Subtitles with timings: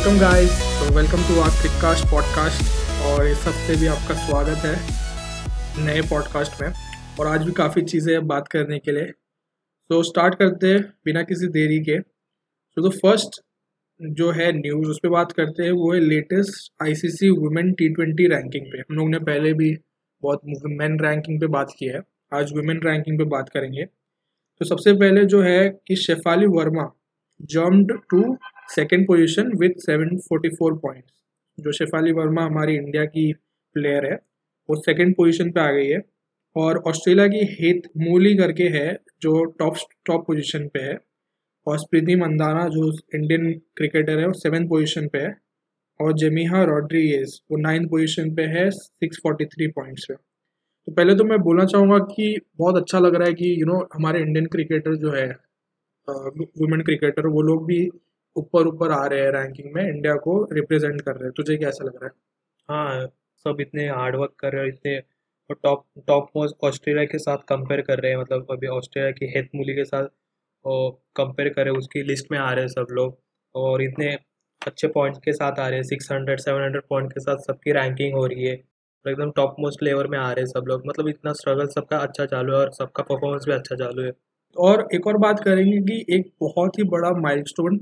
[0.00, 5.86] Welcome guys तो welcome to our Crickcast podcast और इस हफ़्ते भी आपका स्वागत है
[5.86, 6.68] नए पॉडकास्ट में।
[7.20, 9.10] और आज भी काफ़ी चीज़ें बात करने के लिए।
[9.90, 13.40] तो स्टार्ट करते हैं बिना किसी देरी के। तो द फ़र्स्ट
[14.00, 18.26] जो है न्यूज़ उस पर बात करते हैं, वो है latest ICC women T twenty
[18.26, 19.76] ranking पे। हम लोग ने पहले भी
[20.22, 22.00] बहुत मेन रैंकिंग पे बात की है।
[22.32, 26.90] आज वुमेन रैंकिंग पे बात करेंगे। तो सबसे पहले जो है कि Shafali Verma
[27.50, 28.36] jumped to
[28.74, 31.12] second position with seven forty four points
[31.58, 33.32] जो शेफाली वर्मा हमारी इंडिया की
[33.74, 34.14] प्लेयर है
[34.68, 36.02] वो सेकेंड पोजिशन पे आ गई है
[36.56, 39.74] और ऑस्ट्रेलिया की हेत मूली करके है जो टॉप
[40.06, 40.98] टॉप पोजीशन पे है
[41.66, 45.36] और स्प्रीति मंदाना जो इंडियन क्रिकेटर है वो सेवन पोजीशन पे है
[46.00, 51.14] और जेमिहा रॉड्रीगेज वो नाइन्थ पोजीशन पे है सिक्स फोर्टी थ्री पॉइंट्स पे। तो पहले
[51.14, 53.88] तो मैं बोलना चाहूँगा कि बहुत अच्छा लग रहा है कि यू you नो know,
[53.94, 55.28] हमारे इंडियन क्रिकेटर जो है
[56.60, 57.90] वुमेन क्रिकेटर वो लोग भी
[58.36, 61.84] ऊपर ऊपर आ रहे हैं रैंकिंग में इंडिया को रिप्रेजेंट कर रहे हैं। तुझे कैसा
[61.84, 62.12] लग रहा है?
[62.68, 63.06] हाँ
[63.44, 64.96] सब इतने हार्डवर्क कर रहे हैं इतने
[65.50, 69.26] और टॉप टॉप मोस्ट ऑस्ट्रेलिया के साथ कंपेयर कर रहे हैं। मतलब अभी ऑस्ट्रेलिया की
[69.36, 70.08] हेथ मूली के साथ
[71.16, 73.18] कंपेयर कर रहे हैं उसकी लिस्ट में आ रहे हैं सब लोग।
[73.54, 74.16] और इतने
[74.62, 77.72] अच्छे पॉइंट्स के साथ आ रहे हैं six hundred seven hundred point के साथ सबकी
[77.72, 78.54] रैंकिंग हो रही है।
[79.04, 81.98] और एकदम टॉप मोस्ट लेवल में आ रहे हैं सब लोग। मतलब इतना स्ट्रगल सबका
[81.98, 84.12] अच्छा चालू है और सबका परफॉर्मेंस भी अच्छा चालू है।
[84.56, 87.78] और एक और बात करेंगे कि एक बहुत ही बड़ा माइलस्टोन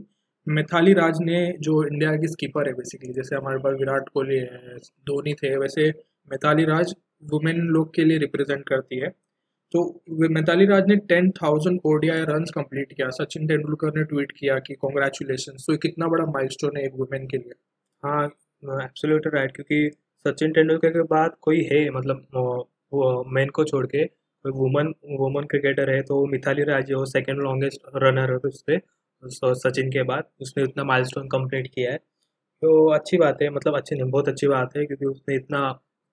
[0.46, 4.76] मिथाली राज ने जो इंडिया की स्कीपर है बेसिकली जैसे हमारे पास विराट कोहली है,
[5.06, 5.88] धोनी थे, वैसे
[6.30, 9.08] मिथाली राज वुमेन लोग के लिए रिप्रेजेंट करती है।
[9.74, 9.82] तो
[10.30, 14.74] मिताली राज ने ten thousand ODI run complete किया। सचिन तेंदुलकर ने ट्वीट किया कि
[14.76, 17.52] कॉन्ग्रेचुलेशन तो कितना बड़ा माइलस्टोन है एक वुमेन के लिए?
[18.02, 18.24] हाँ
[18.84, 19.90] एब्सोल्यूट राइट क्योंकि
[20.24, 24.04] सचिन तेंदुलकर के बाद कोई है मतलब मैन को छोड़ के
[24.44, 28.80] वुमन वुमन क्रिकेटर है तो Mithali Raj second longest runner है उस पर
[29.22, 31.98] सचिन के बाद। उसने इतना माइलस्टोन कंप्लीट किया है।
[32.62, 35.68] तो अच्छी बात है मतलब अच्छी नहीं, बहुत अच्छी बात है, क्योंकि उसने इतना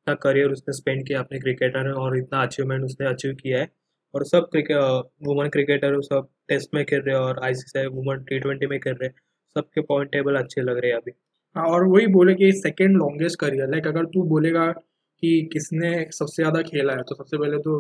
[0.08, 3.70] इतना करियर उसने स्पेंड किया, अपने क्रिकेटर और इतना अचीवमेंट उसने अचीव किया है।
[4.14, 4.78] और सब क्रिकेट
[5.24, 8.94] वुमन क्रिकेटर सब टेस्ट में खेल रहे हैं और आई वुमन टी ट्वेंटी में खेल
[8.94, 9.16] रहे हैं।
[9.56, 11.12] सबके पॉइंट टेबल अच्छे लग रहे हैं अभी।
[11.56, 16.42] हाँ और वही बोले कि सेकेंड लॉन्गेस्ट करियर लाइक अगर तू बोलेगा कि किसने सबसे
[16.44, 17.76] ज़्यादा खेला है तो सबसे पहले तो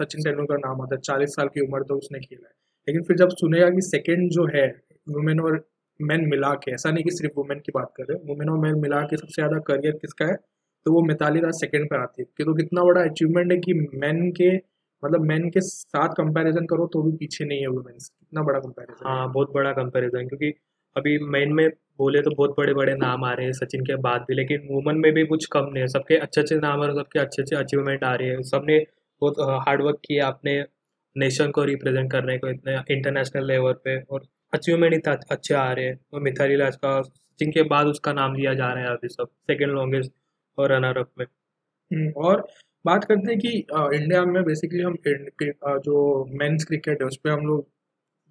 [0.00, 2.54] सचिन तेंदुलकर नाम आता है। चालीस साल की उम्र तो उसने खेला है।
[2.90, 4.66] लेकिन फिर जब सुनेगा कि सेकेंड जो है
[5.06, 5.64] वुमेन और
[6.00, 8.78] मैन मिला के ऐसा नहीं कि सिर्फ़ वुमेन की बात कर रहे वुमेन और मैन
[8.80, 10.34] मिला के सबसे ज़्यादा करियर किसका है
[10.86, 13.74] तो वो मिताली राज सेकेंड पर आती है। कि तो कितना बड़ा अचीवमेंट है कि
[13.96, 14.54] मैन के
[15.02, 19.08] मतलब मैन के साथ कंपैरिजन करो तो भी पीछे नहीं है वुमेन्स कितना बड़ा कंपैरिजन
[19.08, 20.52] हाँ। बहुत बड़ा कंपैरिजन क्योंकि
[20.96, 21.68] अभी मैन में
[21.98, 24.96] बोले तो बहुत बड़े बड़े नाम आ रहे हैं, सचिन के बाद भी, लेकिन वुमन
[24.96, 28.04] में भी कुछ कम नहीं है। सबके अच्छे अच्छे नाम और सबके अच्छे अच्छे अचीवमेंट
[28.04, 28.78] आ रहे हैं। सबने
[29.22, 30.54] बहुत हार्डवर्क किया अपने
[31.16, 35.84] नेशन को रिप्रेजेंट करने को इतने इंटरनेशनल लेवल पे और अचीवमेंट इतना अच्छे आ रहे
[35.86, 39.08] हैं। और मिथाली राज का सचिन के बाद उसका नाम लिया जा रहा है अभी
[39.08, 40.12] सब सेकेंड लॉन्गेस्ट
[40.58, 41.26] और रनर अप में।
[41.90, 42.46] हम्म, और
[42.84, 43.48] बात करते हैं कि
[43.96, 44.96] इंडिया में बेसिकली हम
[45.80, 47.66] जो मेंस क्रिकेट है उस पर हम लोग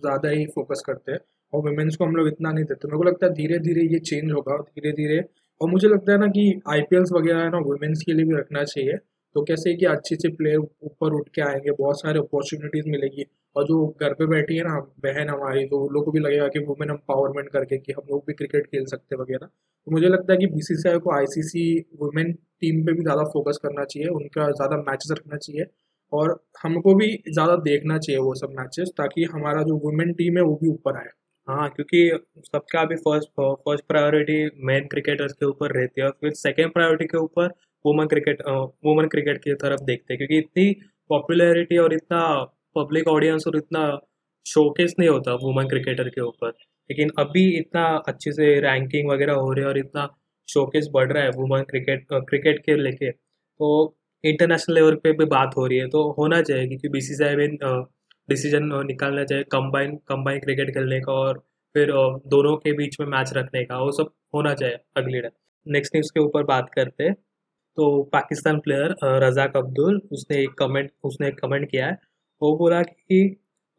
[0.01, 1.19] ज़्यादा ही फोकस करते हैं।
[1.53, 3.99] और वुमेन्स को हम लोग इतना नहीं देते। मेरे को लगता है धीरे धीरे ये
[4.01, 5.19] चेंज होगा धीरे धीरे
[5.61, 8.63] और मुझे लगता है ना कि आई वगैरह है ना वुमेंस के लिए भी रखना
[8.65, 8.97] चाहिए।
[9.35, 13.25] तो कैसे कि अच्छे अच्छे प्लेयर ऊपर उठ के आएँगे, बहुत सारे अपॉर्चुनिटीज़ मिलेगी।
[13.55, 16.47] और जो घर पे बैठी है ना बहन हमारी तो उन लोग को भी लगेगा
[16.49, 20.33] कि वुमेन एम्पावरमेंट करके कि हम लोग भी क्रिकेट खेल सकते वगैरह। तो मुझे लगता
[20.33, 21.63] है कि बीसीसीआई को आईसीसी
[22.01, 22.31] वुमेन
[22.61, 25.65] टीम पे भी ज़्यादा फोकस करना चाहिए, उनका ज़्यादा मैचेस रखना चाहिए
[26.13, 30.43] और हमको भी ज़्यादा देखना चाहिए वो सब मैचेस ताकि हमारा जो वुमेन टीम है
[30.43, 31.09] वो भी ऊपर आए।
[31.47, 31.99] हाँ क्योंकि
[32.45, 34.35] सबका अभी first first priority
[34.65, 37.47] men cricketers के ऊपर रहती है और फिर सेकेंड प्रायोरिटी के ऊपर
[37.85, 38.41] वुमन क्रिकेट
[38.85, 40.71] वुमन क्रिकेट की तरफ़ देखते हैं, क्योंकि इतनी
[41.09, 42.21] पॉपुलैरिटी और इतना
[42.75, 43.83] पब्लिक ऑडियंस और इतना
[44.45, 46.49] शोकेस नहीं होता वुमन क्रिकेटर के ऊपर।
[46.89, 50.07] लेकिन अभी इतना अच्छे से रैंकिंग वगैरह हो रही है और इतना
[50.49, 53.67] शोकेस बढ़ रहा है वुमन क्रिकेट क्रिकेट के लेके तो
[54.23, 57.47] इंटरनेशनल लेवल पे भी बात हो रही है। तो होना चाहिए क्योंकि बी सी आई
[58.29, 61.37] डिसीज़न निकालना चाहिए कंबाइन कंबाइन क्रिकेट खेलने का और
[61.75, 61.91] फिर
[62.27, 65.21] दोनों के बीच में मैच रखने का, वो सब होना चाहिए अगली
[65.65, 67.15] नेक्स्ट न्यूज़ के ऊपर बात करते हैं।
[67.79, 71.97] तो पाकिस्तान प्लेयर रजाक अब्दुल, उसने एक कमेंट उसने एक कमेंट किया है।
[72.41, 73.19] वो बोला कि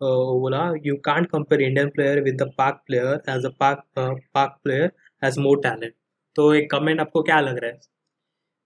[0.00, 4.58] वो बोला you can't compare Indian player with the Pak player as a Pak Pak
[4.64, 4.90] player
[5.22, 5.92] has more talent
[6.36, 7.78] तो एक कमेंट आपको क्या लग रहा है?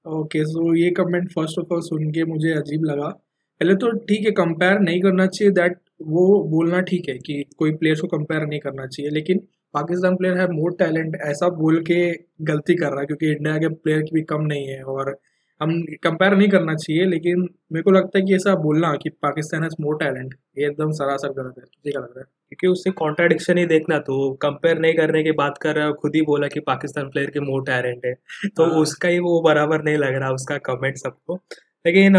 [0.07, 3.09] ओके सो ये कमेंट फ़र्स्ट ऑफ़ ऑल सुन के मुझे अजीब लगा।
[3.61, 7.73] पहले तो ठीक है कंपेयर नहीं करना चाहिए दैट वो बोलना ठीक है कि कोई
[7.75, 9.41] प्लेयर्स को कंपेयर नहीं करना चाहिए, लेकिन
[9.75, 12.01] पाकिस्तान प्लेयर है मोर टैलेंट ऐसा बोल के
[12.45, 15.17] गलती कर रहा है क्योंकि इंडिया के प्लेयर की भी कम नहीं है और
[15.61, 15.71] हम
[16.03, 17.41] कंपेयर नहीं करना चाहिए लेकिन
[17.73, 21.29] मेरे को लगता है कि ऐसा बोलना कि पाकिस्तान हैज़ मोर टैलेंट ये एकदम सरासर
[21.33, 24.95] गलत है तुझे क्या लग रहा है। क्योंकि उससे कॉन्ट्राडिक्शन ही देखना तो कंपेयर नहीं
[24.95, 28.07] करने की बात कर रहा है खुद ही बोला कि पाकिस्तान प्लेयर के मोर टैलेंट
[28.07, 28.15] है
[28.57, 31.37] तो हाँ। उसका ही वो बराबर नहीं लग रहा उसका कमेंट सबको।
[31.85, 32.19] लेकिन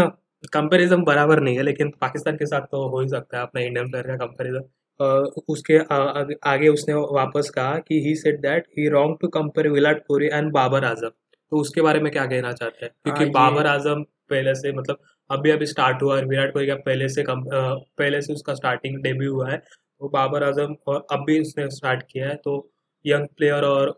[0.52, 3.90] कंपैरिजन बराबर नहीं है लेकिन पाकिस्तान के साथ तो हो ही सकता है अपना इंडियन
[3.90, 4.68] प्लेयर का कंपैरिजन
[5.00, 9.68] उसके आ, आगे, आगे उसने वापस कहा कि he said that he wrong to compare
[9.68, 11.10] Virat Kohli and Babar Azam
[11.52, 12.92] तो उसके बारे में क्या कहना चाहते हैं?
[13.04, 14.98] क्योंकि हाँ, बाबर आज़म पहले से मतलब
[15.30, 19.02] अभी अभी स्टार्ट हुआ है विराट कोहली का पहले से कम पहले से उसका स्टार्टिंग
[19.02, 22.56] डेब्यू हुआ है। तो बाबर आज़म और अब भी उसने स्टार्ट किया है। तो
[23.04, 23.88] यंग प्लेयर और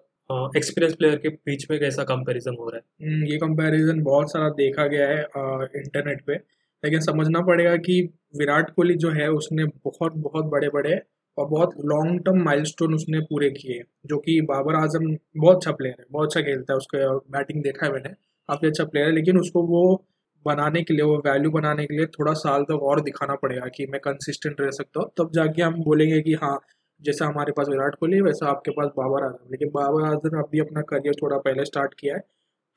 [0.56, 3.08] एक्सपीरियंस प्लेयर के बीच में कैसा कंपैरिजन हो रहा है?
[3.08, 5.22] हम्म, ये कंपैरिजन बहुत सारा देखा गया है
[5.76, 6.36] इंटरनेट पे।
[6.82, 8.00] लेकिन समझना पड़ेगा कि
[8.38, 11.00] विराट कोहली जो है, उसने बहुत बहुत बड़े बड़े
[11.38, 15.96] और बहुत लॉन्ग टर्म माइलस्टोन उसने पूरे किए, जो कि बाबर आज़म बहुत अच्छा प्लेयर
[15.98, 18.08] है, बहुत अच्छा खेलता है उसका बैटिंग देखा है मैंने,
[18.48, 19.82] काफ़ी अच्छा प्लेयर है, लेकिन उसको वो
[20.46, 23.86] बनाने के लिए, वो वैल्यू बनाने के लिए थोड़ा साल तक और दिखाना पड़ेगा कि
[23.86, 26.58] मैं कंसिस्टेंट रह सकता हूँ। तब जाके हम बोलेंगे कि हाँ
[27.02, 30.82] जैसा हमारे पास विराट कोहली वैसा आपके पास बाबर आज़म। लेकिन बाबर आज़म अभी अपना
[30.88, 32.22] करियर थोड़ा पहले स्टार्ट किया है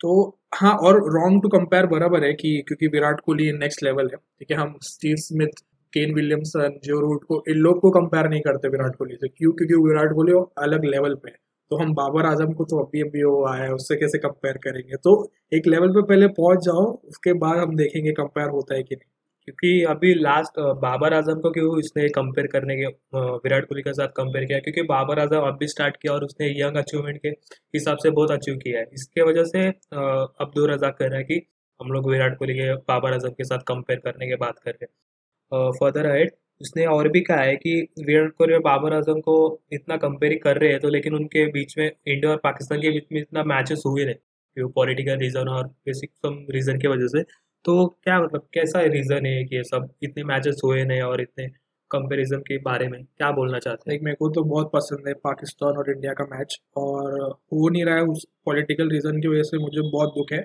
[0.02, 4.18] तो हाँ और रॉन्ग टू कंपेयर बराबर है कि, क्योंकि विराट कोहली नेक्स्ट लेवल है।
[4.18, 5.62] ठीक है, हम Steve Smith
[5.94, 9.52] Kane Williamson Joe Root को, इन लोग को कंपेयर नहीं करते विराट कोहली से। क्यों?
[9.52, 11.38] क्योंकि विराट कोहली अलग लेवल पे है।
[11.72, 14.98] तो हम बाबर आज़म को तो अभी अभी वो आया है, उससे कैसे कंपेयर करेंगे?
[14.98, 18.96] तो एक लेवल पे पहले पहुँच जाओ, उसके बाद हम देखेंगे कंपेयर होता है कि
[18.96, 19.11] नहीं।
[19.48, 22.86] क्योंकि अभी लास्ट बाबर आज़म को क्यों इसने कंपेयर करने के
[23.16, 24.60] विराट कोहली के साथ कंपेयर किया?
[24.60, 28.32] क्योंकि बाबर आज़म अब भी स्टार्ट किया और उसने यंग अचीवमेंट के हिसाब से बहुत
[28.32, 31.42] अचीव किया है। इसके वजह से अब्दुल रजाक कह रहा है कि
[31.80, 34.86] हम लोग विराट कोहली के, बाबर आज़म के साथ कंपेयर करने की बात कर रहे
[34.86, 39.36] हैं। फर्दर हेड उसने और भी कहा है कि विराट कोहली और बाबर आज़म को
[39.74, 43.06] इतना कंपेयर कर रहे हैं तो लेकिन उनके बीच में इंडिया और पाकिस्तान के बीच
[43.12, 47.24] में इतना मैचेस हुए नहीं। पॉलिटिकल रीज़न और बेसिक सम रीज़न की वजह से
[47.66, 49.88] तो क्या मतलब कैसा रीज़न है कि ये सब?
[50.04, 51.48] इतने मैचेस हुए नहीं और इतने
[51.92, 54.00] कंपैरिजन के बारे में क्या बोलना चाहते हैं?
[54.04, 57.20] मेरे को तो बहुत पसंद है पाकिस्तान और इंडिया का मैच और
[57.54, 60.40] हो नहीं रहा है उस पॉलिटिकल रीज़न की वजह से मुझे बहुत दुख है।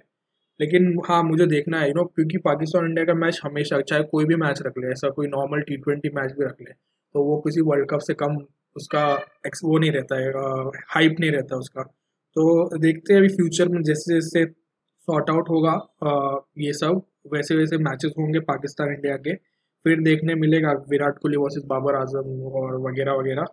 [0.61, 4.25] लेकिन हाँ मुझे देखना है यू नो क्योंकि पाकिस्तान इंडिया का मैच हमेशा, चाहे कोई
[4.25, 6.73] भी मैच रख ले, ऐसा कोई नॉर्मल टी ट्वेंटी मैच भी रख ले
[7.15, 8.37] तो वो किसी वर्ल्ड कप से कम
[8.77, 9.05] उसका
[9.47, 10.31] एक्स वो नहीं रहता है
[10.95, 11.83] हाइप नहीं रहता उसका।
[12.37, 14.45] तो देखते हैं अभी फ्यूचर में जैसे जैसे
[15.09, 15.73] सॉर्ट आउट होगा
[16.59, 19.35] ये सब। वैसे वैसे मैचेस होंगे पाकिस्तान इंडिया के।
[19.85, 23.45] फिर देखने मिलेगा विराट कोहली वर्सेस बाबर आज़म और वगैरह वगैरह।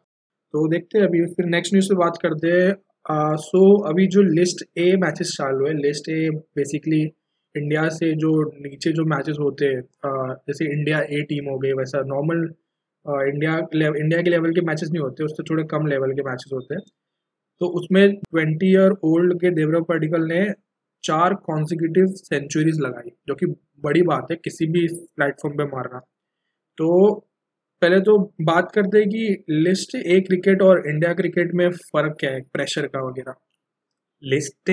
[0.54, 4.64] तो देखते हैं अभी। फिर नेक्स्ट न्यूज़ पे बात करते हैं। सो अभी जो लिस्ट
[4.78, 7.02] ए मैचेस चालू है लिस्ट ए बेसिकली
[7.56, 9.82] इंडिया से जो नीचे जो मैचेस होते हैं
[10.48, 12.44] जैसे इंडिया ए टीम हो गई वैसा नॉर्मल
[13.06, 13.58] इंडिया
[13.98, 16.82] इंडिया के लेवल के मैचेस नहीं होते, उससे थोड़े कम लेवल के मैचेस होते हैं।
[17.62, 20.44] तो उसमें ट्वेंटी ईयर ओल्ड के देवरव पडिकल ने
[21.04, 23.46] चार कॉन्सिक्यूटिव सेंचुरीज लगाई, जो कि
[23.84, 26.00] बड़ी बात है, किसी भी प्लेटफॉर्म पे मारना।
[26.78, 27.14] तो
[27.82, 32.32] पहले तो बात करते हैं कि लिस्ट ए क्रिकेट और इंडिया क्रिकेट में फ़र्क क्या
[32.32, 33.34] है प्रेशर का वगैरह?
[34.24, 34.72] लिस्ट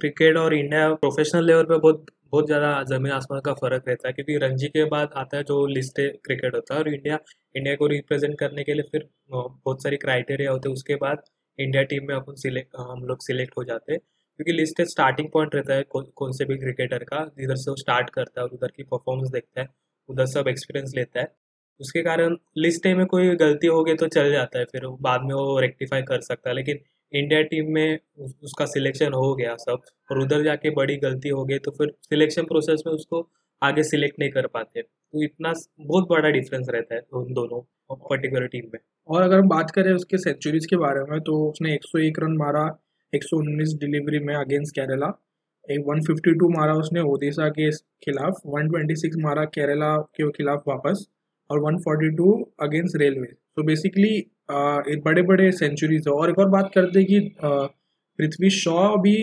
[0.00, 4.12] क्रिकेट और इंडिया प्रोफेशनल लेवल पे बहुत बहुत ज़्यादा ज़मीन आसमान का फ़र्क रहता है,
[4.14, 7.18] क्योंकि रणजी के बाद आता है जो लिस्ट क्रिकेट होता है और इंडिया
[7.54, 11.22] इंडिया को रिप्रेजेंट करने के लिए फिर बहुत सारी क्राइटेरिया होते हैं, उसके बाद
[11.58, 14.00] इंडिया टीम में अपन सिलेक्ट हम लोग सिलेक्ट हो जाते हैं।
[14.38, 18.10] क्योंकि लिस्ट स्टार्टिंग पॉइंट रहता है कौन से भी क्रिकेटर का जिधर से वो स्टार्ट
[18.10, 19.68] करता है और उधर की परफॉर्मेंस देखता है,
[20.08, 21.32] उधर सब एक्सपीरियंस लेता है।
[21.80, 25.34] उसके कारण लिस्ट में कोई गलती हो गई तो चल जाता है, फिर बाद में
[25.34, 26.78] वो रेक्टिफाई कर सकता है। लेकिन
[27.12, 27.98] इंडिया टीम में
[28.42, 32.42] उसका सिलेक्शन हो गया सब और उधर जाके बड़ी गलती हो गई तो फिर सिलेक्शन
[32.46, 33.28] प्रोसेस में उसको
[33.62, 37.60] आगे सिलेक्ट नहीं कर पाते। तो इतना बहुत बड़ा डिफरेंस रहता है उन दोनों
[37.92, 41.74] पर्टिकुलर टीम में। और अगर हम बात करें उसके सेंचुरीज के बारे में तो उसने
[41.74, 42.66] 101 रन मारा
[43.12, 45.06] 119 डिलीवरी में अगेंस्ट केरला।
[45.68, 47.70] एक 152 मारा उसने ओडिशा के
[48.04, 51.06] खिलाफ 126 मारा केरला के खिलाफ वापस,
[51.50, 54.10] और 142 अगेंस्ट रेलवे। तो बेसिकली
[55.04, 59.16] बड़े बड़े सेंचुरीज है। और एक और बात करते कि पृथ्वी शॉ भी,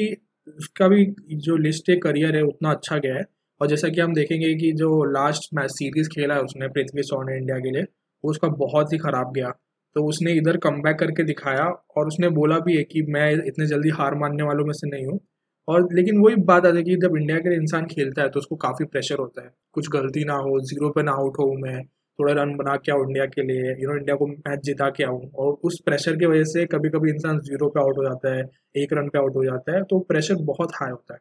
[0.47, 1.05] उसका भी
[1.45, 3.23] जो लिस्ट है करियर है, उतना अच्छा गया है।
[3.61, 7.21] और जैसा कि हम देखेंगे कि जो लास्ट मैच सीरीज़ खेला है उसने, पृथ्वी शॉ
[7.23, 9.51] ने इंडिया के लिए, वो उसका बहुत ही ख़राब गया।
[9.95, 11.65] तो उसने इधर कम करके दिखाया
[11.97, 15.05] और उसने बोला भी है कि मैं इतने जल्दी हार मानने वालों में से नहीं
[15.05, 15.19] हूँ।
[15.67, 18.39] और लेकिन वही बात आती है कि जब इंडिया के लिए इंसान खेलता है तो
[18.39, 21.81] उसको काफ़ी प्रेशर होता है। कुछ गलती ना हो ज़ीरो पे ना आउट हो मैं,
[22.19, 25.03] थोड़ा रन बना के आऊँ इंडिया के लिए यू नो इंडिया को मैच जिता के
[25.03, 28.35] आऊँ। और उस प्रेशर की वजह से कभी कभी इंसान ज़ीरो पे आउट हो जाता
[28.35, 28.43] है,
[28.75, 31.19] एक रन पे आउट हो जाता है तो प्रेशर बहुत हाई होता है।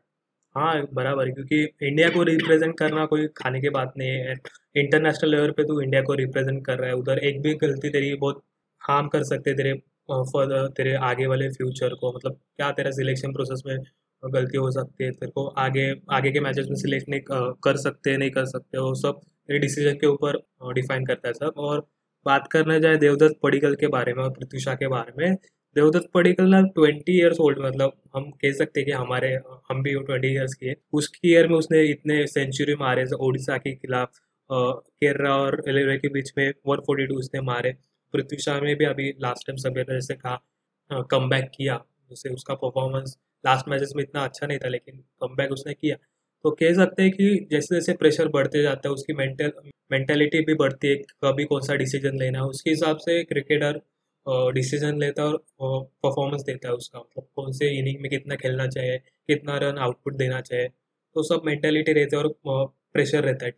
[0.55, 4.35] हाँ बराबर, क्योंकि इंडिया को रिप्रेजेंट करना कोई खाने की बात नहीं है।
[4.77, 8.15] इंटरनेशनल लेवल पे तो इंडिया को रिप्रेजेंट कर रहा है, उधर एक भी गलती तेरी
[8.17, 8.43] बहुत
[8.85, 9.73] हार्म कर सकते तेरे
[10.09, 12.13] फर्दर तेरे आगे वाले फ्यूचर को?
[12.17, 13.77] मतलब क्या तेरा सिलेक्शन प्रोसेस में
[14.23, 15.11] गलती हो सकती है?
[15.13, 17.21] तेरे को आगे आगे के मैचेस में सिलेक्ट नहीं
[17.65, 20.39] कर सकते, नहीं कर सकते वो सब तेरे डिसीज़न के ऊपर
[20.75, 21.87] डिफाइन करता है सब। और
[22.27, 25.35] बात करना जाए देवदत्त पडिकल के बारे में और शाह के बारे में,
[25.77, 29.29] देवदत्त पडिकल ना ट्वेंटी ईयर्स ओल्ड मतलब हम कह सकते हैं कि हमारे
[29.71, 34.19] हम भी ट्वेंटी ईयर्स के उसकी ईयर में उसने इतने सेंचुरी मारे ओडिशा के खिलाफ
[34.51, 37.75] केरला और एलेवे के बीच में वन फोर्टी टू उसने मारे।
[38.15, 41.77] पृथ्वी शाह ने भी अभी लास्ट टाइम सभी जैसे कहा कम बैक किया
[42.11, 45.97] जैसे उसका परफॉर्मेंस लास्ट मैचेस में इतना अच्छा नहीं था लेकिन कम बैक उसने किया।
[46.45, 49.53] तो कह सकते हैं कि जैसे जैसे प्रेशर बढ़ते जाता है उसकी मेंटल
[49.93, 53.81] मेंटेलिटी भी बढ़ती है कभी कौन सा डिसीज़न लेना है उसके हिसाब से क्रिकेटर
[54.53, 58.67] डिसीज़न लेता है और परफॉर्मेंस देता है उसका मतलब कौन से इनिंग में कितना खेलना
[58.69, 60.69] चाहिए कितना रन आउटपुट देना चाहिए
[61.17, 63.53] तो सब मेंटेलिटी रहती है और प्रेशर रहता है।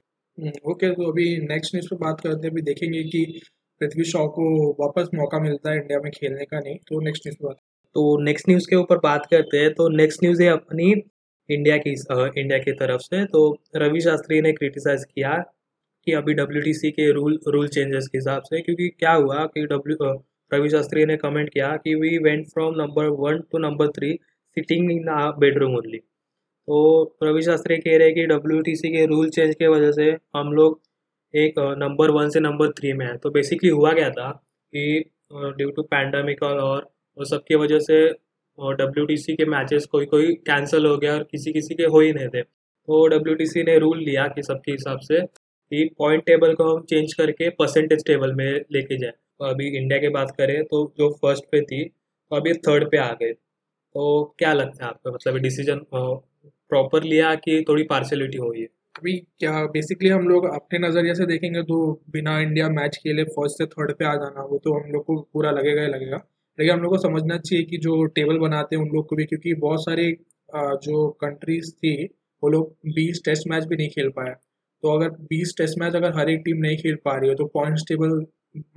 [0.65, 3.25] ओके हम्म, तो अभी नेक्स्ट न्यूज़ पे बात करते हैं अभी देखेंगे कि
[3.81, 4.47] पृथ्वी शॉ को
[4.81, 7.57] वापस मौका मिलता है इंडिया में खेलने का नहीं तो नेक्स्ट न्यूज़ बात।
[7.97, 10.91] तो नेक्स्ट न्यूज़ के ऊपर बात करते हैं तो नेक्स्ट न्यूज़ है अपनी
[11.49, 15.37] इंडिया की इंडिया की तरफ़ से। तो रवि शास्त्री ने क्रिटिसाइज किया
[16.07, 20.13] कि अभी डब्ल्यूटीसी के रूल रूल चेंजेस के हिसाब से, क्योंकि क्या हुआ कि डब्ल्यू
[20.51, 24.13] रवि शास्त्री ने कमेंट किया कि we went from number one to number three
[24.57, 25.05] sitting in
[25.41, 26.77] bedroom only तो
[27.23, 30.81] रवि शास्त्री कह रहे हैं कि डब्ल्यूटीसी के रूल चेंज के वजह से हम लोग
[31.37, 34.31] एक नंबर वन से नंबर थ्री में है। तो बेसिकली हुआ क्या था
[34.73, 38.05] कि ड्यू टू पैंडमिक और और सबकी वजह से
[38.59, 42.29] डब्ल्यूटीसी के मैचेस कोई कोई कैंसिल हो गया और किसी किसी के हो ही नहीं
[42.29, 46.83] थे। तो डब्ल्यूटीसी ने रूल लिया कि सबके हिसाब से कि पॉइंट टेबल को हम
[46.85, 51.11] चेंज करके परसेंटेज टेबल में लेके जाए। तो अभी इंडिया की बात करें तो जो
[51.23, 55.13] फ़र्स्ट पे थी तो अभी थर्ड पे आ गए। तो क्या लगता है आपको?
[55.13, 58.67] मतलब डिसीज़न प्रॉपर लिया कि थोड़ी पार्शलिटी हुई है
[58.97, 61.77] अभी क्या बेसिकली हम लोग अपने नज़रिए से देखेंगे तो
[62.11, 65.17] बिना इंडिया मैच खेले फ़र्स्ट से थर्ड पे आ जाना, वो तो हम लोग को
[65.33, 66.17] पूरा लगेगा ही लगेगा।
[66.59, 69.25] लेकिन हम लोग को समझना चाहिए कि जो टेबल बनाते हैं उन लोग को भी,
[69.25, 70.11] क्योंकि बहुत सारे
[70.49, 72.05] जो कंट्रीज़ थी,
[72.43, 74.35] वो लोग बीस टेस्ट मैच भी नहीं खेल पाए।
[74.83, 77.45] तो अगर बीस टेस्ट मैच अगर हर एक टीम नहीं खेल पा रही हो तो
[77.55, 78.25] पॉइंट्स टेबल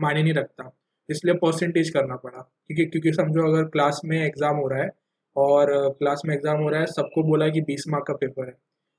[0.02, 0.72] मायने नहीं रखता।
[1.10, 4.90] इसलिए परसेंटेज करना पड़ा। क्योंकि क्योंकि समझो अगर क्लास में एग्ज़ाम हो रहा है,
[5.36, 8.48] और क्लास में एग्ज़ाम हो रहा है, सबको बोला है कि बीस मार्क का पेपर
[8.48, 8.54] है।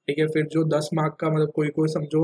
[0.08, 2.22] ठीक है, फिर जो दस मार्क का मतलब कोई कोई समझो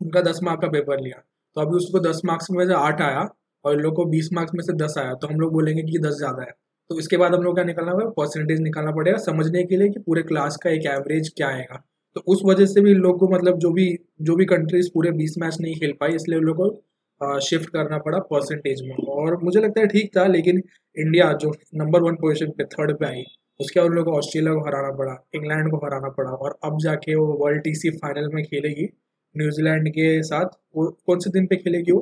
[0.00, 1.22] उनका दस मार्क का पेपर लिया
[1.56, 3.28] तो अभी उसको दस मार्क्स में से आठ आया
[3.64, 5.98] और इन लोग को बीस मार्क्स में से दस आया तो हम लोग बोलेंगे कि
[6.00, 6.50] दस ज़्यादा है।
[6.90, 8.10] तो इसके बाद हम लोग क्या निकालना पड़ेगा?
[8.12, 11.82] परसेंटेज निकालना पड़ेगा समझने के लिए कि पूरे क्लास का एक एवरेज क्या आएगा।
[12.16, 13.86] तो उस वजह से भी इन लोग को मतलब जो भी
[14.22, 17.98] जो भी कंट्रीज़ पूरे बीस मैच नहीं खेल पाई, इसलिए उन लोग को शिफ्ट करना
[18.00, 20.62] पड़ा परसेंटेज में। और मुझे लगता है ठीक था, लेकिन
[20.96, 23.24] इंडिया जो नंबर वन पोजिशन पे थर्ड पे आई
[23.60, 26.78] उसके बाद उन लोग को ऑस्ट्रेलिया को हराना पड़ा इंग्लैंड को हराना पड़ा और अब
[26.82, 28.88] जाके वो वर्ल्ड टीसी फाइनल में खेलेगी।
[29.34, 32.00] न्यूजीलैंड के साथ वो कौन से दिन पे खेलेगी वो?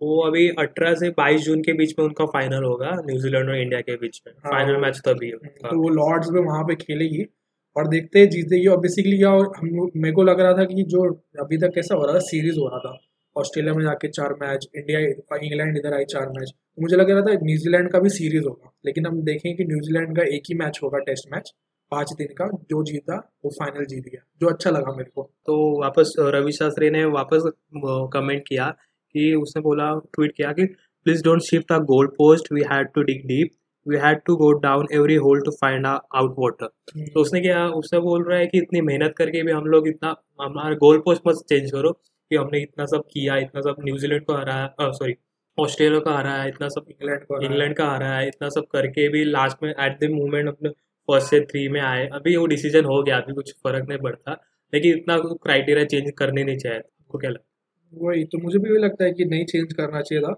[0.00, 3.80] वो अभी अठारह से बाईस जून के बीच में उनका फाइनल होगा न्यूजीलैंड और इंडिया
[3.80, 7.24] के बीच में। हाँ, फाइनल मैच तभी तो वो लॉर्ड्स में वहाँ पे खेलेगी
[7.76, 11.04] और देखते हैं जीतेगी। और बेसिकली क्या हम मेरे को लग रहा था कि जो
[11.40, 12.96] अभी तक कैसा हो रहा था सीरीज़ हो रहा था।
[13.38, 14.98] ऑस्ट्रेलिया में जाके चार मैच इंडिया
[15.38, 18.72] इंग्लैंड इधर आई चार मैच। तो मुझे लग रहा था न्यूजीलैंड का भी सीरीज़ होगा।
[18.86, 21.52] लेकिन हम देखें कि न्यूजीलैंड का एक ही मैच होगा टेस्ट मैच
[21.92, 25.54] पाँच दिन का जो जीता वो फाइनल जीत गया जो अच्छा लगा मेरे को। तो
[25.82, 27.50] वापस रवि शास्त्री ने वापस
[28.14, 28.66] कमेंट किया
[29.14, 30.64] कि उसने बोला ट्वीट किया कि
[31.06, 33.50] please don't shift a goal post we had to dig deep
[33.86, 36.68] we had to go down every hole to find out water
[37.06, 40.14] तो उसने क्या उसने बोल रहा है कि इतनी मेहनत करके भी हम लोग इतना
[40.40, 41.98] हमारे गोल पोस्ट मत चेंज करो।
[42.30, 45.14] कि हमने इतना सब किया इतना सब न्यूजीलैंड को हराया सॉरी
[45.58, 49.62] ऑस्ट्रेलिया का हराया इतना सब इंग्लैंड को इंग्लैंड का हराया इतना सब करके भी लास्ट
[49.62, 50.70] में एट द मोमेंट अपने
[51.08, 54.32] फ़र्स्ट से थ्री में आए। अभी वो डिसीज़न हो गया अभी कुछ फ़र्क नहीं पड़ता
[54.72, 59.04] लेकिन इतना क्राइटेरिया चेंज करने नहीं चाहिए। आपको क्या लगता वही तो मुझे भी लगता
[59.04, 60.32] है कि नहीं चेंज करना चाहिए था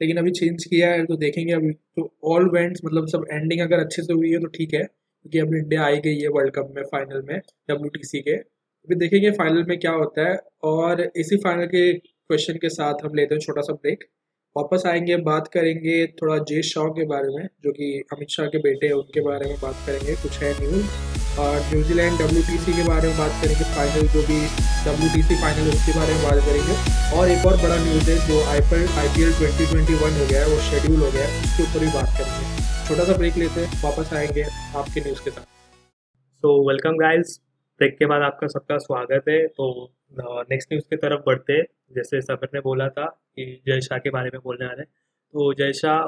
[0.00, 3.80] लेकिन अभी चेंज किया है तो देखेंगे अभी। तो ऑल वेंट्स मतलब सब एंडिंग अगर
[3.80, 6.72] अच्छे से हुई है तो ठीक है क्योंकि अभी इंडिया आई गई है वर्ल्ड कप
[6.76, 7.38] में फाइनल में
[7.70, 8.36] डब्ल्यूटीसी के।
[8.84, 13.14] अभी देखेंगे फाइनल में क्या होता है और इसी फाइनल के क्वेश्चन के साथ हम
[13.14, 14.04] लेते हैं छोटा सा ब्रेक
[14.56, 18.58] वापस आएँगे, बात करेंगे थोड़ा जे शाह के बारे में, जो कि अमित शाह के
[18.58, 22.42] बेटे हैं, उनके बारे में बात करेंगे। कुछ है न्यूज़ और न्यूजीलैंड डब्ल्यू
[22.76, 24.38] के बारे में बात करेंगे फाइनल जो भी
[24.84, 26.76] डब्ल्यू फाइनल उसके बारे में बात करेंगे।
[27.16, 29.94] और एक और बड़ा न्यूज़ है, जो I P L I P L twenty twenty
[29.94, 32.44] one हो गया है, वो शेड्यूल हो गया है, उसके ऊपर भी बात करेंगे।
[32.86, 34.44] छोटा सा ब्रेक लेते हैं, वापस आएँगे
[34.82, 35.42] आपके न्यूज़ के साथ।
[36.44, 37.38] सो वेलकम गाइज़
[37.84, 39.64] ब्रेक के बाद आपका सबका स्वागत है। तो
[40.50, 41.60] नेक्स्ट न्यूज़ की तरफ़ बढ़ते
[41.96, 45.72] जैसे सबर ने बोला था कि जय शाह के बारे में बोलने वाले तो जय
[45.72, 46.04] शाह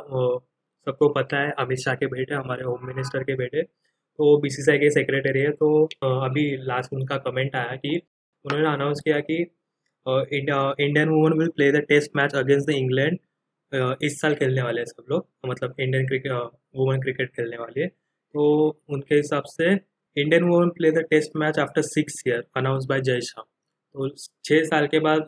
[0.87, 4.90] सबको पता है, अमित शाह के बेटे, हमारे होम मिनिस्टर के बेटे। तो बीसीसीआई के
[4.90, 5.68] सेक्रेटरी है। तो
[6.26, 7.97] अभी लास्ट उनका कमेंट आया कि
[8.45, 9.37] उन्होंने अनाउंस किया कि
[10.06, 13.18] Indian woman will play the test match against the England
[14.02, 17.90] इस साल खेलने वाले हैं सब लोग। मतलब इंडियन क्रिकेट वुमेन क्रिकेट खेलने वाले हैं।
[18.35, 18.49] तो
[18.88, 19.75] उनके हिसाब से
[20.16, 24.08] Indian women play the test match after six year announce by Jay Shah तो
[24.44, 25.26] छः साल के बाद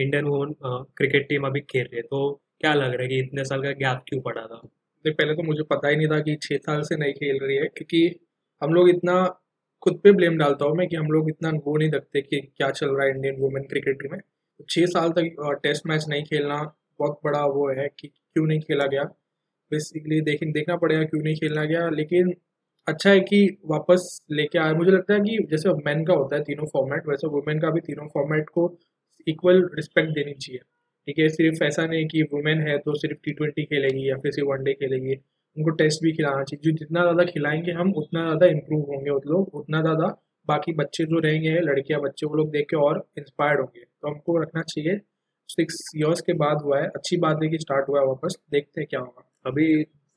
[0.00, 0.54] इंडियन वुमेन
[0.96, 2.20] क्रिकेट टीम अभी खेल रही है। तो
[2.60, 4.60] क्या लग रहा है कि इतने साल का गैप क्यों पड़ा था?
[5.04, 7.56] देख पहले तो मुझे पता ही नहीं था कि छः साल से नहीं खेल रही
[7.56, 8.02] है, क्योंकि
[8.62, 9.16] हम लोग इतना
[9.82, 12.70] खुद पे ब्लेम डालता हूँ मैं कि हम लोग इतना वो नहीं रखते कि क्या
[12.72, 16.62] चल रहा है इंडियन वुमेन क्रिकेट में। तो छः साल तक टेस्ट मैच नहीं खेलना
[17.00, 19.04] बहुत बड़ा वो है कि क्यों नहीं खेला गया।
[19.72, 22.34] बेसिकली देख देखना पड़ेगा क्यों नहीं खेलना गया, लेकिन
[22.86, 26.42] अच्छा है कि वापस लेके आए। मुझे लगता है कि जैसे मैन का होता है
[26.44, 28.64] तीनों फॉर्मेट वैसे वुमेन का भी तीनों फॉर्मेट को
[29.26, 30.58] इक्वल रिस्पेक्ट देनी चाहिए।
[31.08, 34.32] ठीक है, सिर्फ़ ऐसा नहीं कि वुमेन है तो सिर्फ़ टी ट्वेंटी खेलेगी या फिर
[34.32, 35.14] सिर्फ़ वनडे खेलेगी।
[35.56, 39.20] उनको टेस्ट भी खिलाना चाहिए। जो जितना ज़्यादा खिलाएँगे हम, उतना ज़्यादा इम्प्रूव होंगे वो
[39.26, 40.06] लोग, उतना ज़्यादा
[40.48, 44.36] बाकी बच्चे जो रहेंगे, लड़कियाँ, बच्चे, वो लोग देख के और इंस्पायर्ड होंगे। तो हमको
[44.38, 44.98] रखना चाहिए।
[45.48, 48.80] सिक्स ईयर्स के बाद हुआ है। अच्छी बात है कि स्टार्ट हुआ है वापस। देखते
[48.80, 49.66] हैं क्या होगा। अभी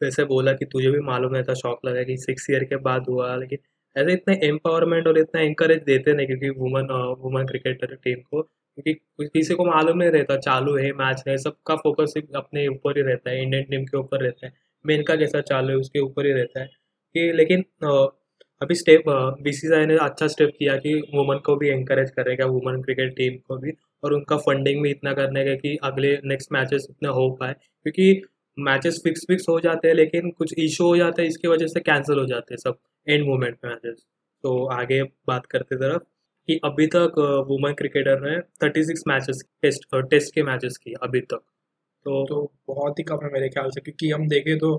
[0.06, 3.36] जैसे बोला कि तुझे भी मालूम रहता, शौक लगा कि सिक्स ईयर के बाद हुआ।
[3.36, 3.60] लेकिन
[3.96, 6.88] ऐसे इतना एम्पावरमेंट और इतना इंकरेज देते नहीं, क्योंकि वुमन
[7.22, 8.94] वुमन क्रिकेटर टीम को, क्योंकि
[9.30, 13.30] किसी को मालूम नहीं रहता, चालू है मैच है, सबका फोकस अपने ऊपर ही रहता
[13.30, 14.54] है इंडियन टीम के ऊपर रहता है।
[14.86, 16.70] मेन का कैसा चालू है, उसके ऊपर ही रहता है।
[17.16, 17.64] कि लेकिन
[18.62, 22.82] अभी स्टेप बी बीसीसीआई ने अच्छा स्टेप किया कि वुमन को भी इंकरेज करेगा वुमन
[22.82, 23.72] क्रिकेट टीम को भी,
[24.04, 28.22] और उनका फंडिंग भी इतना करने का कि अगले नेक्स्ट मैचेस इतना हो पाए। क्योंकि
[28.58, 31.80] मैचेस फिक्स फिक्स हो जाते हैं लेकिन कुछ इशू हो जाते हैं इसकी वजह से
[31.82, 34.06] कैंसिल हो जाते हैं सब एंड मोमेंट में मैचेस
[34.44, 36.04] तो आगे बात करते तरफ़
[36.50, 37.20] कि अभी तक
[37.50, 41.42] वुमेन क्रिकेटर ने thirty six matches test test के मैचेस किए अभी तक.
[42.06, 44.70] तो तो बहुत ही कम है मेरे ख्याल से क्योंकि हम देखें तो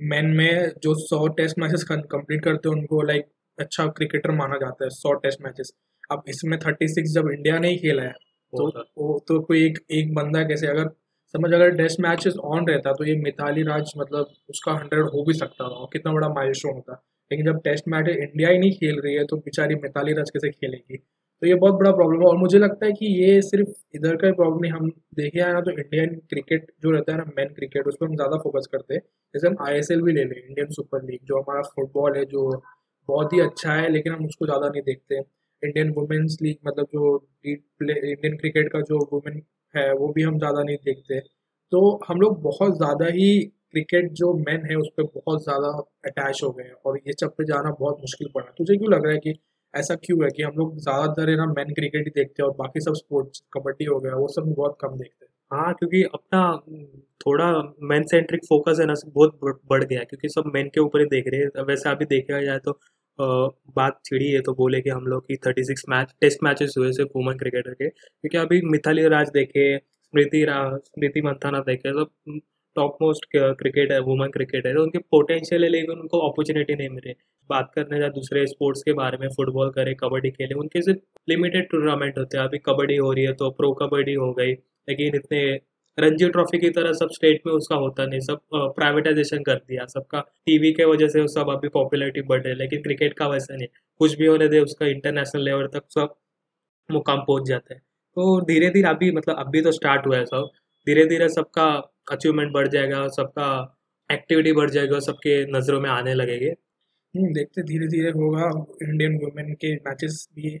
[0.00, 3.26] मैन में जो सौ टेस्ट मैचेस कंप्लीट करते हैं उनको लाइक
[3.58, 5.72] अच्छा क्रिकेटर माना जाता है सौ टेस्ट मैचेस
[6.10, 8.12] अब इसमें थर्टी सिक्स जब इंडिया ने ही खेला है
[8.52, 8.66] तो
[8.98, 10.90] वो तो कोई एक एक बंदा कैसे अगर
[11.36, 15.34] समझ, अगर टेस्ट मैचेस ऑन रहता तो ये मिताली राज मतलब उसका हंड्रेड हो भी
[15.34, 19.00] सकता था, और कितना बड़ा माइलस्टोन होता। लेकिन जब टेस्ट मैच इंडिया ही नहीं खेल
[19.00, 20.96] रही है तो बेचारी मिताली राज कैसे खेलेगी?
[21.42, 24.26] तो ये बहुत बड़ा प्रॉब्लम है, और मुझे लगता है कि ये सिर्फ़ इधर का
[24.26, 27.48] ही प्रॉब्लम नहीं, हम देखे आए ना तो इंडियन क्रिकेट जो रहता है ना मेन
[27.54, 29.00] क्रिकेट उस पर हम ज़्यादा फोकस करते हैं।
[29.34, 32.50] जैसे हम आईएसएल भी ले लें इंडियन सुपर लीग जो हमारा फुटबॉल है, जो
[33.08, 35.18] बहुत ही अच्छा है, लेकिन हम उसको ज़्यादा नहीं देखते।
[35.62, 37.14] इंडियन वुमेंस लीग मतलब जो
[37.46, 39.42] इंडियन क्रिकेट का जो वुमेन
[39.74, 41.20] है, वो भी हम ज़्यादा नहीं देखते
[41.72, 43.28] तो हम लोग बहुत ज़्यादा ही
[43.72, 45.68] क्रिकेट जो मैन है, उस पर बहुत ज़्यादा
[46.06, 49.04] अटैच हो गए हैं और ये सब पे जाना बहुत मुश्किल पड़ा। तुझे क्यों लग
[49.04, 49.34] रहा है कि
[49.74, 52.54] ऐसा क्यों है कि हम लोग ज़्यादातर है ना मैन क्रिकेट ही देखते हैं और
[52.58, 56.42] बाकी सब स्पोर्ट्स कबड्डी हो गया, वो सब बहुत कम देखते हैं। हाँ क्योंकि अपना
[57.20, 57.46] थोड़ा
[57.84, 61.24] मैन सेंट्रिक फोकस है ना बहुत बढ़ गया क्योंकि सब मैन के ऊपर ही देख
[61.28, 62.78] रहे हैं। वैसे अभी देखा जाए तो
[63.20, 66.92] बात छिड़ी है तो बोले कि हम लोग की thirty six match test matches हुए
[66.92, 72.40] सिर्फ़ वुमेन क्रिकेटर के। क्योंकि अभी मिथाली राज देखे, स्मृति स्मृति मंथाना देखे, सब
[72.76, 76.88] टॉप मोस्ट क्रिकेट है वुमेन क्रिकेट है। तो उनके पोटेंशियल है लेकिन उनको अपॉर्चुनिटी नहीं
[76.90, 77.12] मिले।
[77.50, 81.68] बात करने जा दूसरे स्पोर्ट्स के बारे में फुटबॉल करे, कबड्डी खेले, उनके सिर्फ़ लिमिटेड
[81.70, 84.52] टूर्नामेंट होते हैं। अभी कबड्डी हो रही है तो प्रो कबड्डी हो गई।
[84.88, 85.42] लेकिन इतने
[85.98, 88.40] रणजी ट्रॉफी की तरह सब स्टेट में उसका होता नहीं सब
[88.76, 92.82] प्राइवेटाइजेशन कर दिया सबका टीवी के वजह से सब अभी पॉपुलरिटी बढ़ रही है लेकिन
[92.82, 93.68] क्रिकेट का वैसा नहीं
[94.00, 96.14] कुछ भी होने दे उसका इंटरनेशनल लेवल तक सब
[96.88, 100.50] मुकाम पहुँच जाता है। तो धीरे धीरे अभी मतलब अभी तो स्टार्ट हुआ है सब
[100.86, 101.66] धीरे धीरे सबका
[102.12, 103.48] अचीवमेंट बढ़ जाएगा सबका
[104.10, 106.48] एक्टिविटी बढ़ जाएगा सबके नज़रों में आने लगेंगे।
[107.14, 108.48] हम्म, देखते धीरे धीरे होगा
[108.84, 110.58] इंडियन वुमेन के मैचेस भी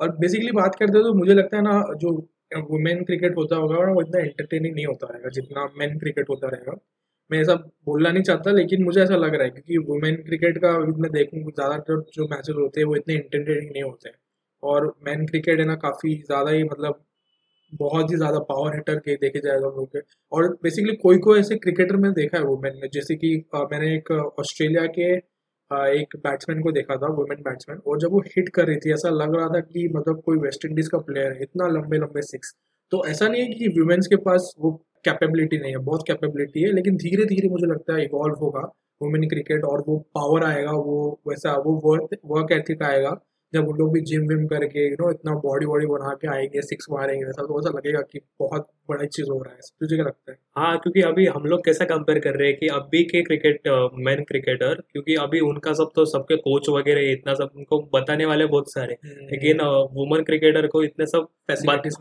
[0.00, 2.12] और बेसिकली बात करते हो तो मुझे लगता है ना जो
[2.50, 6.76] वुमेन क्रिकेट होता होगा वो इतना एंटरटेनिंग नहीं होता रहेगा जितना मैन क्रिकेट होता रहेगा।
[7.30, 7.54] मैं ऐसा
[7.86, 11.42] बोलना नहीं चाहता, लेकिन मुझे ऐसा लग रहा है क्योंकि वुमेन क्रिकेट का मैं देखूँ,
[11.42, 14.16] ज़्यादातर जो मैचेस होते हैं वो इतने एंटरटेनिंग नहीं होते हैं।
[14.62, 17.02] और मैन क्रिकेट है ना, काफ़ी ज़्यादा ही मतलब
[17.72, 20.00] बहुत ही ज़्यादा पावर हिटर के देखे जाएगा हम लोग। के
[20.32, 24.10] और बेसिकली कोई कोई ऐसे क्रिकेटर में देखा है वुमेन में, जैसे कि मैंने एक
[24.12, 25.16] ऑस्ट्रेलिया के
[25.70, 29.08] एक बैट्समैन को देखा था वुमेन बैट्समैन और जब वो हिट कर रही थी, ऐसा
[29.10, 32.54] लग रहा था कि मतलब कोई वेस्ट इंडीज़ का प्लेयर है, इतना लंबे लंबे सिक्स
[32.92, 34.70] तो ऐसा नहीं है कि वुमेन्स के पास वो
[35.04, 38.60] कैपेबिलिटी नहीं है, बहुत कैपेबिलिटी है, लेकिन धीरे धीरे मुझे लगता है इवॉल्व होगा
[39.00, 43.10] वुमेन क्रिकेट और वो पावर आएगा, वो वैसा, वो वर्क वर्क एथिक आएगा।
[43.56, 46.62] जब उन लोग भी जिम विम करके यू नो इतना बॉडी वॉडी बना के आएँगे
[46.62, 50.04] सिक्स मारेंगे ऐसा तो ऐसा लगेगा कि बहुत बड़ा चीज़ हो रहा है तुझे क्या
[50.04, 50.38] लगता है?
[50.56, 53.68] हाँ क्योंकि अभी हम लोग कैसा कंपेयर कर रहे हैं कि अभी के क्रिकेट
[54.00, 58.46] मैन क्रिकेटर क्योंकि अभी उनका सब तो सबके कोच वगैरह इतना सब उनको बताने वाले
[58.46, 59.60] बहुत सारे हम्म। लेकिन
[59.94, 61.28] वुमेन क्रिकेटर को इतने सब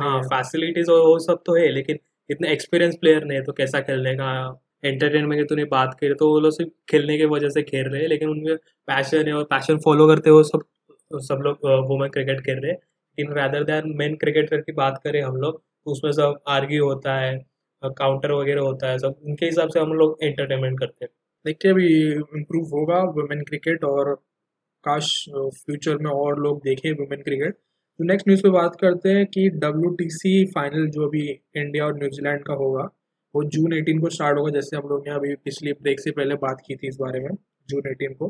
[0.02, 3.80] हाँ फैसिलिटीज़ और वो सब तो है लेकिन इतने एक्सपीरियंस प्लेयर नहीं है तो कैसा
[3.80, 4.62] खेलने का?
[4.84, 8.02] एंटरटेनमेंट की तूने बात करी तो वो लोग सिर्फ़ खेलने की वजह से खेल रहे
[8.02, 8.56] हैं लेकिन उनके
[8.88, 10.68] पैशन है और पैशन फॉलो करते हुए सब तो
[11.22, 12.80] सब लोग वुमेन क्रिकेट खेल रहे हैं।
[13.18, 17.16] In rather than men cricketer की बात करें हम लोग तो उसमें सब आर्ग्यू होता
[17.18, 17.38] है
[17.84, 21.12] काउंटर वगैरह होता है, सब उनके हिसाब से हम लोग एंटरटेनमेंट करते हैं।
[21.46, 24.14] देखिए, अभी इम्प्रूव होगा वुमेन क्रिकेट और
[24.84, 27.54] काश फ्यूचर में और लोग देखें वुमेन क्रिकेट
[28.00, 31.22] तो नेक्स्ट न्यूज़ पे बात करते हैं कि डब्ल्यूटीसी फाइनल जो अभी
[31.58, 32.84] इंडिया और न्यूजीलैंड का होगा,
[33.36, 36.36] वो जून 18 को स्टार्ट होगा, जैसे हम लोग ने अभी पिछली ब्रेक से पहले
[36.38, 37.30] बात की थी इस बारे में
[37.70, 38.28] जून 18 को।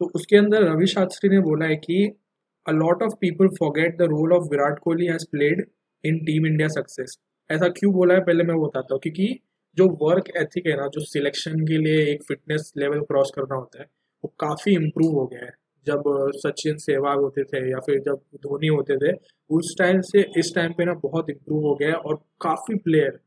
[0.00, 1.96] तो उसके अंदर रवि शास्त्री ने बोला है कि
[2.66, 5.64] a lot of people forget the role of Virat Kohli has played
[6.04, 7.16] in team India success
[7.50, 8.20] ऐसा क्यों बोला है?
[8.20, 9.28] पहले मैं बताता हूँ, क्योंकि
[9.76, 13.80] जो वर्क एथिक है ना, जो सिलेक्शन के लिए एक फिटनेस लेवल क्रॉस करना होता
[13.80, 13.86] है,
[14.24, 15.52] वो काफ़ी इम्प्रूव हो गया है।
[15.86, 16.02] जब
[16.36, 19.12] सचिन सहवाग होते थे या फिर जब धोनी होते थे,
[19.50, 23.18] उस टाइम से इस टाइम पे ना बहुत इम्प्रूव हो गया है और काफ़ी प्लेयर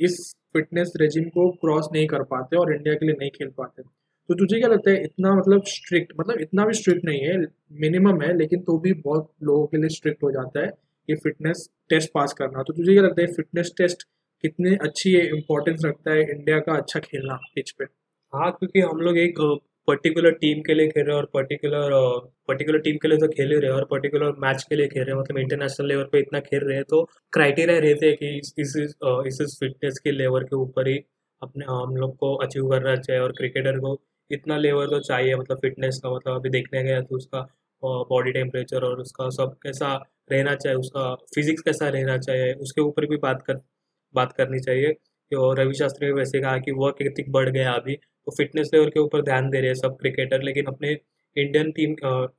[0.00, 0.20] इस
[0.52, 3.82] फिटनेस रेजिम को क्रॉस नहीं कर पाते और इंडिया के लिए नहीं खेल पाते।
[4.28, 7.36] तो तुझे क्या लगता है इतना मतलब स्ट्रिक्ट मतलब इतना भी स्ट्रिक्ट नहीं है
[7.80, 10.66] मिनिमम है लेकिन तो भी बहुत लोगों के लिए स्ट्रिक्ट हो जाता है
[11.08, 14.02] ये फिटनेस टेस्ट पास करना। तो तुझे क्या लगता है फिटनेस टेस्ट
[14.44, 17.84] कितनी अच्छी इंपॉर्टेंस रखता है इंडिया का अच्छा खेलना पिच पे?
[18.32, 19.38] हाँ क्योंकि हम लोग एक
[19.88, 21.90] पर्टिकुलर टीम के लिए खेल रहे हैं और पर्टिकुलर
[22.48, 25.02] पर्टिकुलर टीम के लिए तो खेल ही रहे हैं और पर्टिकुलर मैच के लिए खेल
[25.04, 28.28] रहे हैं। मतलब इंटरनेशनल लेवल पे इतना खेल रहे हैं तो क्राइटेरिया रहते हैं कि
[28.38, 30.98] इस इस इस, इस फिटनेस के लेवल के ऊपर ही
[31.42, 33.94] अपने हम लोग को अचीव करना चाहिए और क्रिकेटर को
[34.30, 37.40] इतना लेवल तो चाहिए मतलब फिटनेस का मतलब अभी देखने गया तो उसका
[37.82, 39.94] बॉडी टेम्परेचर और उसका सब कैसा
[40.32, 43.60] रहना चाहिए, उसका फिजिक्स कैसा रहना चाहिए, उसके ऊपर भी बात कर,
[44.14, 44.94] बात करनी चाहिए।
[45.32, 48.88] और रवि शास्त्री ने वैसे कहा कि वर्क एथिक बढ़ गया अभी तो फिटनेस लेवल
[48.90, 50.90] के ऊपर ध्यान दे रहे हैं सब क्रिकेटर लेकिन अपने
[51.36, 51.92] इंडियन टीम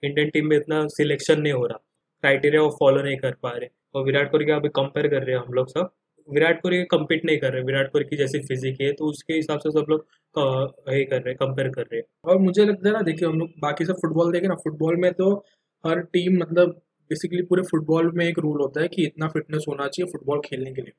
[0.03, 1.77] इंडियन टीम में इतना सिलेक्शन नहीं हो रहा
[2.23, 5.35] क्राइटेरिया वो फॉलो नहीं कर पा रहे। और विराट कोहली का अभी कंपेयर कर रहे
[5.35, 5.89] हैं हम लोग सब।
[6.29, 9.59] विराट कोहली कम्पीट नहीं कर रहे। विराट कोहली की जैसी फिजिक है तो उसके हिसाब
[9.59, 10.07] से सब लोग
[10.89, 13.39] ये कर रहे हैं कंपेयर कर रहे। हैं और मुझे लगता है ना, देखिए, हम
[13.39, 15.33] लोग बाकी सब फुटबॉल देखें ना फुटबॉल में तो
[15.83, 16.69] हर टीम मतलब
[17.11, 20.71] बेसिकली पूरे फुटबॉल में एक रूल होता है कि इतना फिटनेस होना चाहिए फुटबॉल खेलने
[20.73, 20.93] के लिए।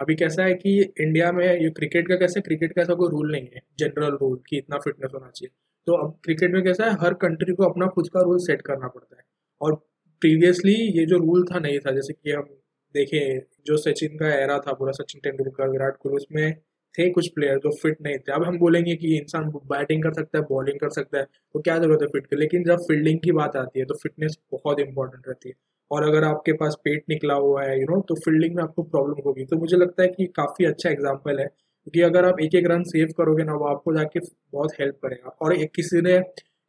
[0.00, 3.30] अभी कैसा है कि इंडिया में ये क्रिकेट का कैसा क्रिकेट का ऐसा कोई रूल
[3.32, 5.50] नहीं है जनरल रूल कि इतना फिटनेस होना चाहिए।
[5.86, 8.88] तो अब क्रिकेट में कैसा है, हर कंट्री को अपना खुद का रूल सेट करना
[8.88, 9.22] पड़ता है।
[9.60, 9.74] और
[10.22, 12.46] प्रीवियसली ये जो रूल था नहीं था, जैसे कि हम
[12.94, 16.54] देखें जो सचिन का एरा था, पूरा सचिन तेंदुलकर, विराट कोहली, उसमें
[16.94, 20.38] थे कुछ प्लेयर जो फिट नहीं थे। अब हम बोलेंगे कि इंसान बैटिंग कर सकता
[20.38, 22.36] है बॉलिंग कर सकता है तो क्या ज़रूरत है फिट की?
[22.36, 25.54] लेकिन जब फील्डिंग की बात आती है तो फिटनेस बहुत इंपॉर्टेंट रहती है।
[25.90, 29.22] और अगर आपके पास पेट निकला हुआ है यू नो तो फील्डिंग में आपको प्रॉब्लम
[29.26, 32.66] होगी। तो मुझे लगता है कि काफ़ी अच्छा एग्ज़ाम्पल है क्योंकि अगर आप एक एक
[32.66, 34.20] रन सेव करोगे ना, वो आपको जाके
[34.52, 36.14] बहुत हेल्प करेगा। और एक किसी ने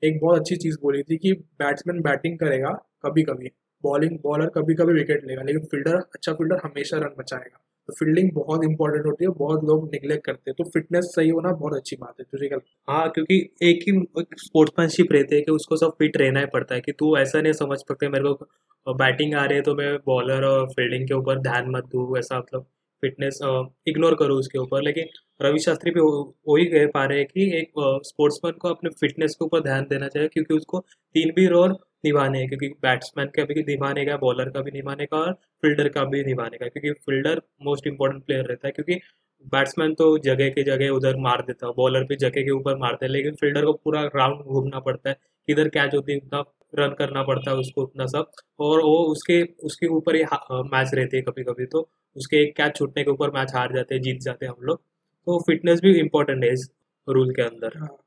[0.03, 2.71] एक बहुत अच्छी चीज़ बोली थी कि बैट्समैन बैटिंग करेगा
[3.05, 3.51] कभी कभी
[3.83, 8.29] बॉलिंग, बॉलर कभी कभी विकेट लेगा, लेकिन फील्डर अच्छा फील्डर हमेशा रन बचाएगा। तो फील्डिंग
[8.33, 11.95] बहुत इंपॉर्टेंट होती है, बहुत लोग निगलेक्ट करते हैं। तो फिटनेस सही होना बहुत अच्छी
[11.95, 12.47] बात है, तुझे
[12.87, 13.09] हाँ?
[13.09, 16.91] क्योंकि एक ही स्पोर्ट्समैनशिप रहती है कि उसको सब फिट रहना ही पड़ता है, कि
[16.91, 20.67] तू ऐसा नहीं समझ सकते, मेरे को बैटिंग आ रही है तो मैं बॉलर और
[20.69, 22.65] फील्डिंग के ऊपर ध्यान मत दूँ, ऐसा मतलब
[23.03, 23.39] फिटनेस
[23.87, 25.07] इग्नोर करो उसके ऊपर। लेकिन
[25.39, 27.71] रवि शास्त्री भी वही कह पा रहे हैं कि एक
[28.05, 30.79] स्पोर्ट्समैन को अपने फिटनेस के ऊपर ध्यान देना चाहिए, क्योंकि उसको
[31.15, 35.05] तीन भी रोल निभाने हैं, क्योंकि बैट्समैन का भी निभाने का बॉलर का भी निभाने
[35.05, 38.99] का और फील्डर का भी निभाने का, क्योंकि फील्डर मोस्ट इंपॉर्टेंट प्लेयर रहता है, क्योंकि
[39.45, 43.05] बैट्समैन तो जगह के जगह उधर मार देता है बॉलर भी जगह के ऊपर मारता
[43.05, 45.15] है, लेकिन फील्डर को पूरा राउंड घूमना पड़ता है,
[45.47, 49.41] किधर कैच होती है, उतना रन करना पड़ता है उसको, उतना सब, और वो उसके
[49.63, 50.23] उसके ऊपर ही
[50.71, 53.95] मैच रहते हैं कभी कभी तो उसके एक कैच छूटने के ऊपर मैच हार जाते
[53.95, 54.81] हैं, जीत जाते हैं हम लोग
[55.27, 56.69] तो फिटनेस भी इम्पोर्टेंट है इस
[57.07, 58.04] रूल के अंदर। हाँ।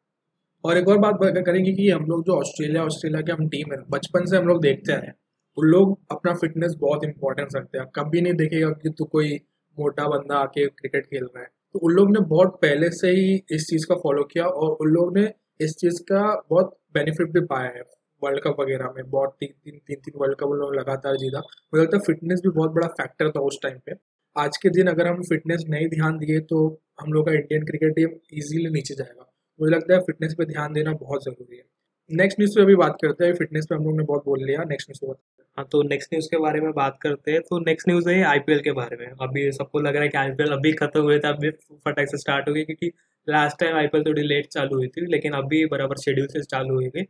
[0.65, 3.79] और एक और बात करेंगे कि हम लोग जो ऑस्ट्रेलिया ऑस्ट्रेलिया के हम टीम है,
[3.91, 5.15] बचपन से हम लोग देखते हैं।
[5.57, 9.35] उन लोग अपना फिटनेस बहुत इंपॉर्टेंस रखते हैं। कभी नहीं देखेगा कि तू कोई
[9.79, 13.35] मोटा बंदा आके क्रिकेट खेल रहा है। तो उन लोग ने बहुत पहले से ही
[13.51, 17.41] इस चीज़ का फॉलो किया और उन लोग ने इस चीज़ का बहुत बेनिफिट भी
[17.47, 17.83] पाया है।
[18.23, 21.83] वर्ल्ड कप वगैरह में बहुत तीन तीन तीन तीन वर्ल्ड कप लोग लगातार जीता। मुझे
[21.83, 23.93] लगता है फिटनेस भी बहुत बड़ा फैक्टर था उस टाइम पे।
[24.37, 26.67] आज के दिन अगर हम फिटनेस नहीं ध्यान दिए तो
[27.01, 29.25] हम लोग का इंडियन क्रिकेट टीम इजीली नीचे जाएगा।
[29.61, 31.63] मुझे लगता है फिटनेस पे ध्यान देना बहुत ज़रूरी है।
[32.11, 34.65] नेक्स्ट न्यूज़ पे अभी बात करते हैं। फिटनेस पे हम लोग ने बहुत बोल लिया।
[34.65, 37.89] नेक्स्ट न्यूज़ पे हाँ। तो नेक्स्ट न्यूज़ के बारे में बात करते हैं। तो नेक्स्ट
[37.89, 41.01] न्यूज़ है आईपीएल के बारे में। अभी सबको लग रहा है कि आईपीएल अभी खत्म
[41.01, 42.91] हुए थे, अभी फटाक से स्टार्ट हो गई क्योंकि
[43.29, 46.89] लास्ट टाइम आईपीएल थोड़ी लेट चालू हुई थी, लेकिन अभी बराबर शेड्यूल से चालू हुई
[46.89, 47.03] थी।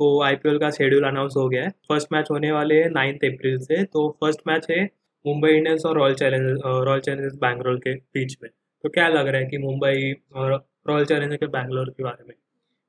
[0.00, 3.58] तो आईपीएल का शेड्यूल अनाउंस हो गया है। फ़र्स्ट मैच होने वाले हैं नाइन्थ अप्रैल
[3.58, 4.84] से। तो फ़र्स्ट मैच है
[5.24, 8.50] मुंबई इंडियंस और Royal Challengers Royal Challengers Bangalore के बीच में।
[8.84, 10.52] तो क्या लग रहा है कि मुंबई और
[10.86, 12.34] रॉयल चैलेंजर के बैंगलोर के बारे में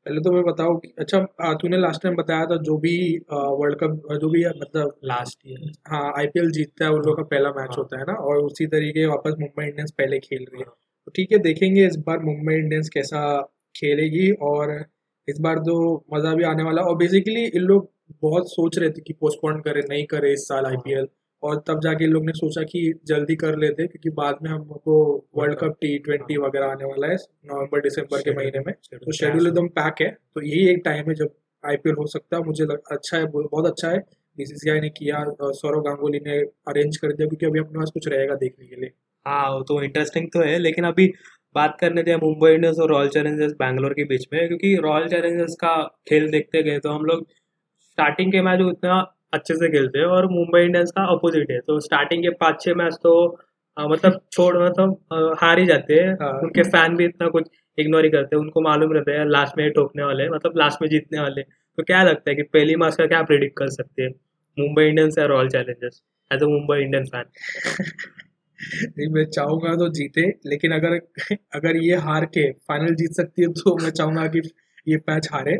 [0.06, 2.96] पहले तो मैं बताऊँ कि अच्छा तूने लास्ट टाइम बताया था जो भी
[3.30, 7.50] वर्ल्ड कप जो भी मतलब लास्ट ईयर हाँ आईपीएल जीतता है उन लोगों का पहला
[7.50, 10.66] मैच हाँ। होता है ना और उसी तरीके वापस मुंबई इंडियंस पहले खेल रही है
[10.66, 10.76] हाँ।
[11.08, 13.22] तो ठीक है देखेंगे इस बार मुंबई इंडियंस कैसा
[13.76, 14.74] खेलेगी और
[15.28, 17.90] इस बार तो मज़ा भी आने वाला और बेसिकली इन लोग
[18.22, 21.08] बहुत सोच रहे थे कि पोस्टपोन करे नहीं करे इस साल आईपीएल हाँ।
[21.44, 24.96] और तब जाके लोग ने सोचा कि जल्दी कर लेते क्योंकि बाद में हमको
[25.38, 29.48] वर्ल्ड कप टी ट्वेंटी वगैरह आने वाला है नवंबर दिसंबर के महीने में। तो शेड्यूल
[29.48, 32.82] एकदम पैक है। तो यही एक टाइम है जब आईपीएल हो सकता है। मुझे लग,
[32.92, 33.98] अच्छा है बहुत अच्छा है।
[34.38, 38.36] बीसीसीआई ने किया सौरव गांगुली ने अरेंज कर दिया क्योंकि अभी अपने पास कुछ रहेगा
[38.36, 38.92] देखने के लिए।
[39.26, 41.08] हाँ तो इंटरेस्टिंग तो है लेकिन अभी
[41.56, 45.56] बात करने थे मुंबई इंडियंस और रॉयल चैलेंजर्स बैंगलोर के बीच में क्योंकि रॉयल चैलेंजर्स
[45.56, 45.76] का
[46.10, 47.26] खेल देखते गए तो हम लोग
[47.82, 49.02] स्टार्टिंग के मैच उतना
[49.34, 52.74] अच्छे से खेलते हैं और मुंबई इंडियंस का अपोजिट है। तो स्टार्टिंग के पाँच छः
[52.76, 53.14] मैच तो
[53.78, 58.04] आ, मतलब छोड़ मतलब हार ही जाते हैं। हाँ। उनके फ़ैन भी इतना कुछ इग्नोर
[58.06, 61.20] ही करते हैं। उनको मालूम रहता है लास्ट में ठोकने वाले मतलब लास्ट में जीतने
[61.20, 64.12] वाले तो क्या लगता है कि पहली मैच का क्या प्रिडिक्ट कर सकते हैं?
[64.58, 67.26] मुंबई इंडियंस या Royal Challengers as a Mumbai Indian fan
[68.98, 70.94] नहीं मैं चाहूँगा तो जीते लेकिन अगर
[71.56, 74.42] अगर ये हार के फाइनल जीत सकती है तो मैं चाहूँगा कि
[74.88, 75.54] ये मैच हारे।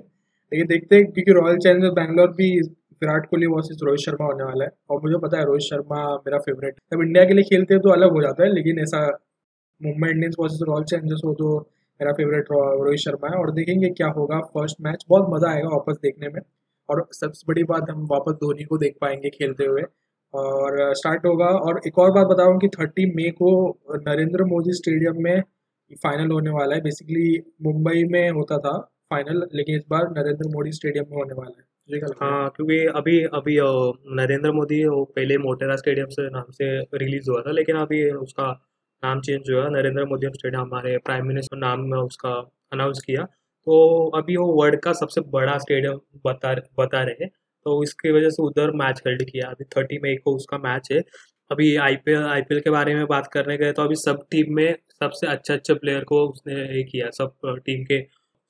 [0.52, 2.50] लेकिन देखते हैं क्योंकि रॉयल चैलेंजर्स बैंगलोर भी
[3.02, 6.38] विराट कोहली वर्सेज रोहित शर्मा होने वाला है। और मुझे पता है रोहित शर्मा मेरा
[6.40, 9.06] फेवरेट जब इंडिया के लिए खेलते हैं तो अलग हो जाता है, लेकिन ऐसा
[9.82, 11.58] Mumbai Indians versus Royal Challengers हो तो
[12.00, 15.98] मेरा फेवरेट रोहित शर्मा है। और देखेंगे क्या होगा फ़र्स्ट मैच बहुत मज़ा आएगा वापस
[16.04, 16.42] देखने में।
[16.90, 19.82] और सबसे बड़ी बात, हम वापस धोनी को देख पाएँगे खेलते हुए।
[20.34, 23.52] और स्टार्ट होगा। और एक और बात बताऊँ कि थर्टी मई को
[24.08, 25.42] नरेंद्र मोदी स्टेडियम में
[26.04, 27.28] फाइनल होने वाला है। बेसिकली
[27.64, 28.78] मुंबई में होता था
[29.12, 33.56] फाइनल लेकिन इस बार नरेंद्र मोदी स्टेडियम में होने वाला है। हाँ क्योंकि अभी अभी
[34.16, 36.68] नरेंद्र मोदी, वो पहले मोटेरा स्टेडियम से नाम से
[36.98, 38.48] रिलीज़ हुआ था, लेकिन अभी उसका
[39.04, 42.30] नाम चेंज हुआ नरेंद्र मोदी स्टेडियम हमारे प्राइम मिनिस्टर नाम में उसका
[42.74, 47.30] अनाउंस किया। तो अभी वो वर्ल्ड का सबसे बड़ा स्टेडियम बता बता रहे हैं।
[47.66, 51.02] तो इसकी वजह से उधर मैच हेल्ड किया। अभी थर्टी मई को उसका मैच है।
[51.52, 55.28] अभी आईपीएल आईपीएल के बारे में बात करने गए तो अभी सब टीम में सबसे
[55.28, 58.00] अच्छे अच्छे प्लेयर को उसने ये किया, सब टीम के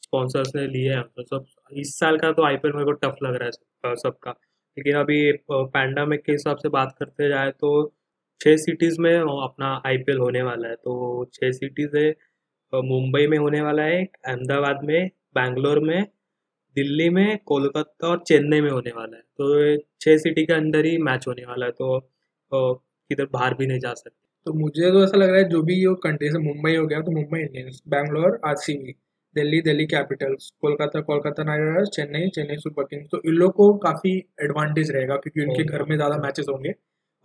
[0.06, 3.36] स्पॉन्सर्स ने लिए हैं। तो सब, इस साल का तो आईपीएल मेरे को टफ लग
[3.36, 3.50] रहा
[3.90, 4.32] है सबका।
[4.78, 5.20] लेकिन अभी
[5.52, 7.70] पैंडामिक के हिसाब से बात करते जाए तो
[8.42, 10.94] छः सिटीज़ में अपना आईपीएल होने वाला है। तो
[11.34, 12.10] छः सिटीज़ है
[12.74, 16.04] मुंबई में होने वाला है अहमदाबाद में, बैंगलोर में,
[16.76, 20.98] दिल्ली में, कोलकाता और चेन्नई में होने वाला है। तो छः सिटी के अंदर ही
[21.00, 22.00] मैच होने वाला है। तो
[23.10, 25.76] किधर बाहर भी नहीं जा सकते। तो मुझे तो ऐसा लग रहा है जो भी
[25.76, 28.56] ये कंट्री से मुंबई हो गया तो Mumbai Indians Bangalore or
[29.36, 33.08] Delhi Delhi Capitals Kolkata Kolkata Knight Riders Chennai Chennai Super Kings.
[33.12, 36.74] तो इन लोग को काफ़ी एडवांटेज रहेगा क्योंकि उनके घर में ज़्यादा मैचेस होंगे।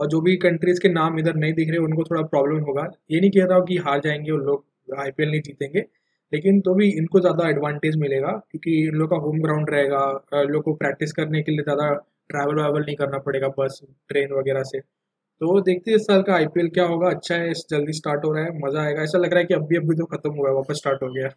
[0.01, 3.21] और जो भी कंट्रीज़ के नाम इधर नहीं दिख रहे उनको थोड़ा प्रॉब्लम होगा। ये
[3.21, 5.85] नहीं कह रहा हूँ कि हार जाएँगे उन लोग आईपीएल नहीं जीतेंगे
[6.33, 10.63] लेकिन तो भी इनको ज़्यादा एडवांटेज मिलेगा क्योंकि इन लोग का होम ग्राउंड रहेगा। लोग
[10.65, 11.93] को प्रैक्टिस करने के लिए ज़्यादा
[12.31, 16.35] ट्रैवल वावल नहीं करना पड़ेगा बस ट्रेन वगैरह से। तो देखते हैं इस साल का
[16.35, 19.41] आईपीएल क्या होगा। अच्छा है जल्दी स्टार्ट हो रहा है मज़ा आएगा। ऐसा लग रहा
[19.41, 21.29] है कि अभी अभी तो खत्म हुआ है वापस स्टार्ट हो गया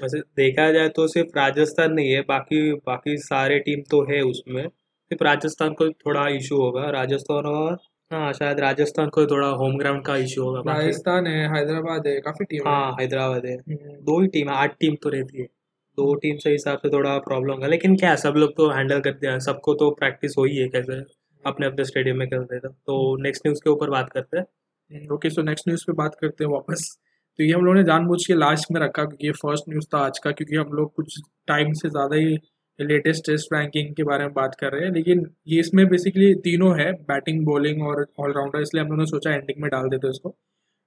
[0.00, 4.62] वैसे देखा जाए तो सिर्फ़ राजस्थान नहीं है बाकी बाकी सारे टीम तो है उसमें।
[4.68, 7.78] सिर्फ़ राजस्थान को थोड़ा इशू होगा। राजस्थान और
[8.10, 12.44] हाँ शायद राजस्थान को थोड़ा होम ग्राउंड का इशू होगा राजस्थान है हैदराबाद है काफ़ी
[12.44, 15.44] टीम हाँ। हैदराबाद है। हम्म। दो ही टीम है आठ टीम तो रहती है।
[15.98, 19.26] दो टीम से हिसाब से थोड़ा प्रॉब्लम होगा। लेकिन क्या सब लोग तो हैंडल करते
[19.26, 21.00] हैं सबको तो प्रैक्टिस हो ही है कैसे
[21.44, 25.30] अपने अपने स्टेडियम में खेलते हैं। तो नेक्स्ट न्यूज़ के ऊपर बात करते हैं। ओके
[25.30, 26.98] सो नेक्स्ट न्यूज़ पे बात करते हैं वापस।
[27.38, 29.98] तो ये हम लोगों ने जानबूझ के लास्ट में रखा क्योंकि ये फ़र्स्ट न्यूज़ था
[30.06, 32.36] आज का, क्योंकि हम लोग कुछ टाइम से ज़्यादा ही
[32.78, 36.72] लेटेस्ट टेस्ट रैंकिंग के बारे में बात कर रहे हैं। लेकिन ये इसमें बेसिकली तीनों
[36.80, 40.30] है बैटिंग बॉलिंग और ऑलराउंडर इसलिए हम लोगों ने सोचा एंडिंग में डाल देते इसको।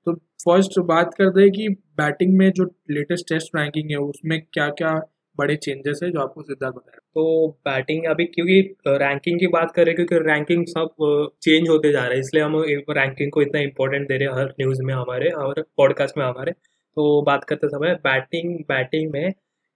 [0.08, 0.14] तो
[0.46, 4.94] फ़र्स्ट बात करते हैं कि बैटिंग में जो लेटेस्ट टेस्ट रैंकिंग है, उसमें क्या क्या
[5.42, 9.94] बड़े चेंजेस है जो आपको सिद्धार्थ बताया। तो बैटिंग अभी क्योंकि रैंकिंग की बात करें
[9.96, 10.96] क्योंकि रैंकिंग सब
[11.44, 12.58] चेंज होते जा रहे हैं, इसलिए हम
[12.92, 16.52] रैंकिंग को इतना इंपॉर्टेंट दे रहे हैं हर न्यूज़ में हमारे और पॉडकास्ट में हमारे।
[16.52, 19.32] तो बात करते समय बैटिंग बैटिंग में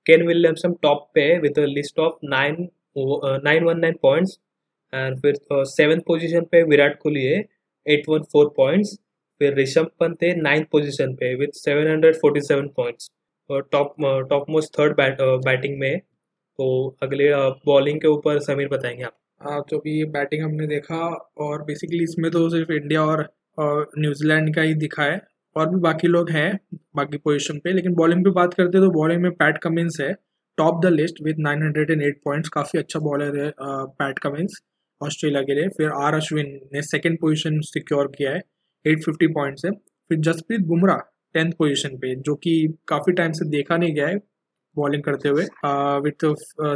[0.06, 4.38] केन विलियमसन टॉप पे with list of nine nine one nine points
[4.93, 5.36] and फिर
[5.67, 7.43] सेवन पोजीशन पे विराट कोहली है
[7.86, 8.97] एट वन फोर पॉइंट्स
[9.41, 13.10] फिर ऋषभ पंत है नाइन्थ पोजीशन पे with seven hundred forty seven points
[13.49, 13.95] top
[14.29, 16.65] top most third bat batting में तो
[17.03, 17.29] अगले
[17.65, 20.97] बॉलिंग के ऊपर समीर बताएँगे आप। हाँ तो भी बैटिंग हमने देखा
[21.38, 23.27] और बेसिकली इसमें तो सिर्फ़ इंडिया और
[23.58, 25.21] न्यूजीलैंड का ही दिखा है
[25.55, 26.60] और भी बाकी लोग हैं
[26.95, 30.13] बाकी पोजीशन पे, लेकिन बॉलिंग पे बात करते हैं तो बॉलिंग में पैट कमिंस है
[30.58, 34.62] top the list with 908 points काफ़ी अच्छा बॉलर है पैट कमिंस
[35.01, 38.41] ऑस्ट्रेलिया के लिए। फिर आर अश्विन ने सेकेंड पोजिशन सिक्योर किया है
[38.86, 40.97] 850 पॉइंट्स है। फिर जसप्रीत बुमराह
[41.36, 42.54] टेंथ पोजीशन पे, जो कि
[42.88, 44.17] काफ़ी टाइम से देखा नहीं गया है
[44.76, 45.43] बॉलिंग करते हुए।
[46.04, 46.26] With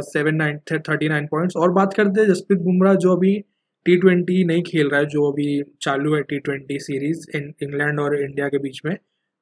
[0.04, 3.38] seven nine thirty nine points और बात करते हैं जसप्रीत बुमराह, जो अभी
[3.86, 8.20] टी ट्वेंटी नहीं खेल रहा है, जो अभी चालू है टी ट्वेंटी सीरीज़ इंग्लैंड और
[8.20, 8.96] इंडिया के बीच में।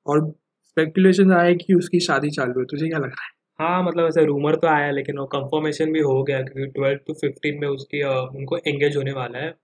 [0.07, 0.21] और
[0.67, 3.37] स्पेकुलेशन आया कि उसकी शादी चालू है, तुझे क्या लग रहा है?
[3.59, 7.15] हाँ मतलब ऐसे रूमर तो आया, लेकिन वो कंफर्मेशन भी हो गया, क्योंकि ट्वेल्व टू
[7.21, 8.03] फिफ्टीन में उसकी
[8.39, 9.55] उनको एंगेज होने वाला है।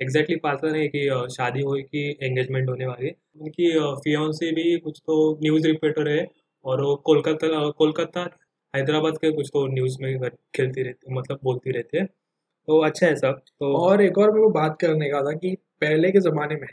[0.00, 1.00] एग्जैक्टली पता नहीं कि
[1.34, 3.70] शादी हुई कि एंगेजमेंट होने वाली है। उनकी
[4.02, 6.26] फियोन्सी भी कुछ तो न्यूज़ रिपोर्टर है
[6.64, 8.20] और वो कोलकाता कोलकाता
[8.74, 12.04] हैदराबाद के कुछ तो न्यूज़ में खेलती रहती मतलब बोलती रहती है।
[12.68, 15.54] तो अच्छा है सब तो और एक और मेरे को बात करने का था कि
[15.82, 16.68] पहले के ज़माने में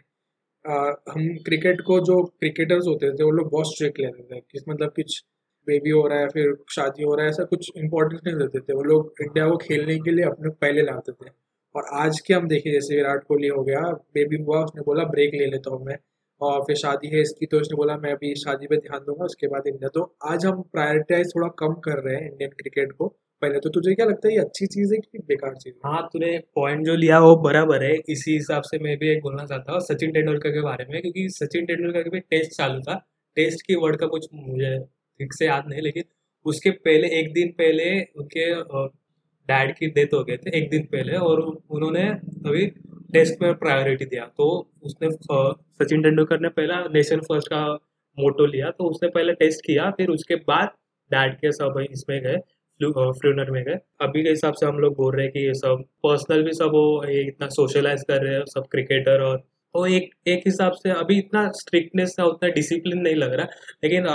[0.66, 0.76] आ,
[1.14, 4.92] हम क्रिकेट को जो क्रिकेटर्स होते थे वो लोग बहुत स्ट्रिक्ट लेते थे कि मतलब
[4.96, 5.24] कुछ
[5.68, 8.74] बेबी हो रहा है फिर शादी हो रहा है ऐसा कुछ इंपॉर्टेंस नहीं देते थे।
[8.76, 11.30] वो लोग इंडिया को खेलने के लिए अपने पहले लाते थे।
[11.76, 13.82] और आज के हम देखें, जैसे विराट कोहली हो गया
[14.14, 15.98] बेबी हुआ, उसने बोला ब्रेक ले लेता हूँ मैं।
[16.42, 19.48] और फिर शादी है इसकी तो उसने बोला, मैं अभी शादी पे ध्यान दूँगा, उसके
[19.48, 23.08] बाद इंडिया। तो आज हम प्रायोरिटाइज थोड़ा कम कर रहे हैं इंडियन क्रिकेट को।
[23.42, 25.80] पहले तो तुझे क्या लगता है, ये अच्छी चीज़ है कि बेकार चीज़ है?
[25.86, 29.46] हाँ तूने पॉइंट जो लिया, वो बराबर है। इसी हिसाब से मैं भी एक बोलना
[29.46, 32.96] चाहता हूँ सचिन तेंदुलकर के बारे में, क्योंकि सचिन तेंदुलकर के भी टेस्ट चालू था।
[33.38, 36.04] टेस्ट की वर्ड का कुछ मुझे ठीक से याद नहीं, लेकिन
[36.46, 38.52] उसके पहले, एक दिन पहले उनके
[39.52, 42.66] डैड की डेथ हो गए थे एक दिन पहले और उन्होंने अभी
[43.14, 44.46] टेस्ट में प्रायोरिटी दिया। तो
[44.84, 47.66] उसने सचिन तेंदुलकर ने पहला नेशन फ़र्स्ट का
[48.18, 50.68] मोटो लिया तो उसने पहले टेस्ट किया, फिर उसके बाद
[51.12, 52.38] डैड के सब इसमें गए
[52.80, 55.84] फ्लूनर में गए। अभी के हिसाब से हम लोग बोल रहे हैं कि ये सब
[56.04, 59.38] पर्सनल भी सब वो, ये इतना सोशलाइज कर रहे हैं, सब क्रिकेटर और
[59.76, 63.48] तो एक एक हिसाब से अभी इतना स्ट्रिक्टनेस था उतना डिसिप्लिन नहीं लग रहा,
[63.84, 64.08] लेकिन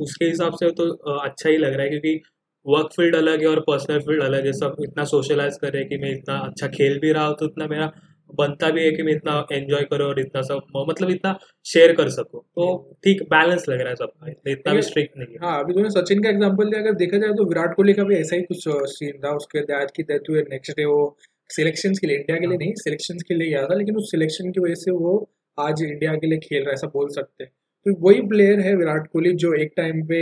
[0.00, 2.22] उसके हिसाब से तो अच्छा ही लग रहा है क्योंकि
[2.66, 5.88] वर्क फ़ील्ड अलग है और पर्सनल फ़ील्ड अलग है। सब इतना सोशलाइज कर रहे हैं
[5.88, 7.90] कि मैं इतना अच्छा खेल भी रहा हूँ तो इतना मेरा
[8.30, 12.08] बनता भी है कि मैं इतना एंजॉय करूँ और इतना सब मतलब इतना शेयर कर
[12.10, 12.66] सकूँ। तो
[13.04, 16.22] ठीक बैलेंस लग रहा है सबका इतना भी स्ट्रिक्ट नहीं है। हाँ अभी तूने सचिन
[16.22, 19.18] का एग्ज़ाम्पल दिया अगर देखा जाए तो विराट कोहली का भी ऐसा ही कुछ सीन
[19.24, 21.16] था। उसके डैड की डेथ हुई नेक्स्ट डे वो
[21.50, 24.50] सिलेक्शन के लिए इंडिया के लिए नहीं सिलेक्शन के लिए गया था लेकिन उस सिलेक्शन
[24.50, 25.16] की वजह से वो
[25.58, 27.52] आज इंडिया के लिए खेल रहा है ऐसा बोल सकते हैं।
[27.86, 30.20] तो वही प्लेयर है विराट कोहली जो एक टाइम पे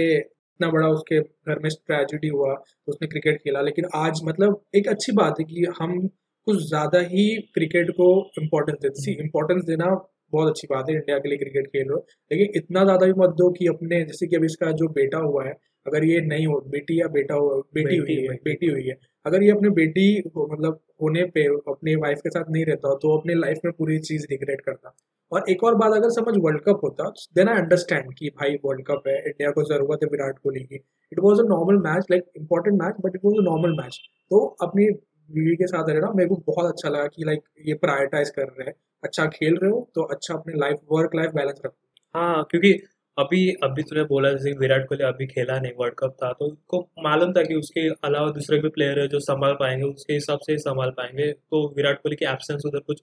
[0.61, 2.55] इतना बड़ा उसके घर में ट्रेजिडी हुआ,
[2.89, 5.99] उसने क्रिकेट खेला। लेकिन आज मतलब एक अच्छी बात है कि हम
[6.47, 8.07] कुछ ज़्यादा ही क्रिकेट को
[8.43, 9.87] इम्पोर्टेंस देते सी इम्पोर्टेंस देना
[10.33, 13.13] बहुत अच्छी बात है इंडिया के लिए क्रिकेट खेल रहे हो। लेकिन इतना ज़्यादा भी
[13.19, 15.53] मत दो कि अपने, जैसे कि अभी इसका जो बेटा हुआ है
[15.89, 18.97] अगर ये नहीं हो बेटी या बेटा हो बेटी हुई है बेटी। हुई है।
[19.27, 23.35] अगर ये अपने बेटी मतलब होने पे अपने वाइफ के साथ नहीं रहता तो अपने
[23.37, 24.95] लाइफ में पूरी चीज़ रिग्रेट करता।
[25.33, 28.85] और एक और बात अगर समझ वर्ल्ड कप होता देन आई अंडरस्टैंड कि भाई वर्ल्ड
[28.87, 30.77] कप है इंडिया को ज़रूरत है विराट कोहली की।
[31.13, 34.45] It was a normal match like important match but it was a normal match तो
[34.63, 34.91] अपनी
[35.31, 38.67] बीवी के साथ रहना मेरे को बहुत अच्छा लगा कि लाइक ये प्रायोरिटाइज कर रहे
[38.67, 41.77] हैं। अच्छा खेल रहे हो तो अच्छा अपने लाइफ वर्क लाइफ बैलेंस रखो।
[42.15, 42.73] हाँ क्योंकि
[43.19, 46.81] अभी अभी तूने बोला जैसे विराट कोहली अभी खेला नहीं वर्ल्ड कप था तो उसको
[47.05, 50.53] मालूम था कि उसके अलावा दूसरे भी प्लेयर है जो संभाल पाएँगे, उसके हिसाब से
[50.53, 53.03] ही संभाल पाएँगे तो विराट कोहली की एब्सेंस उधर कुछ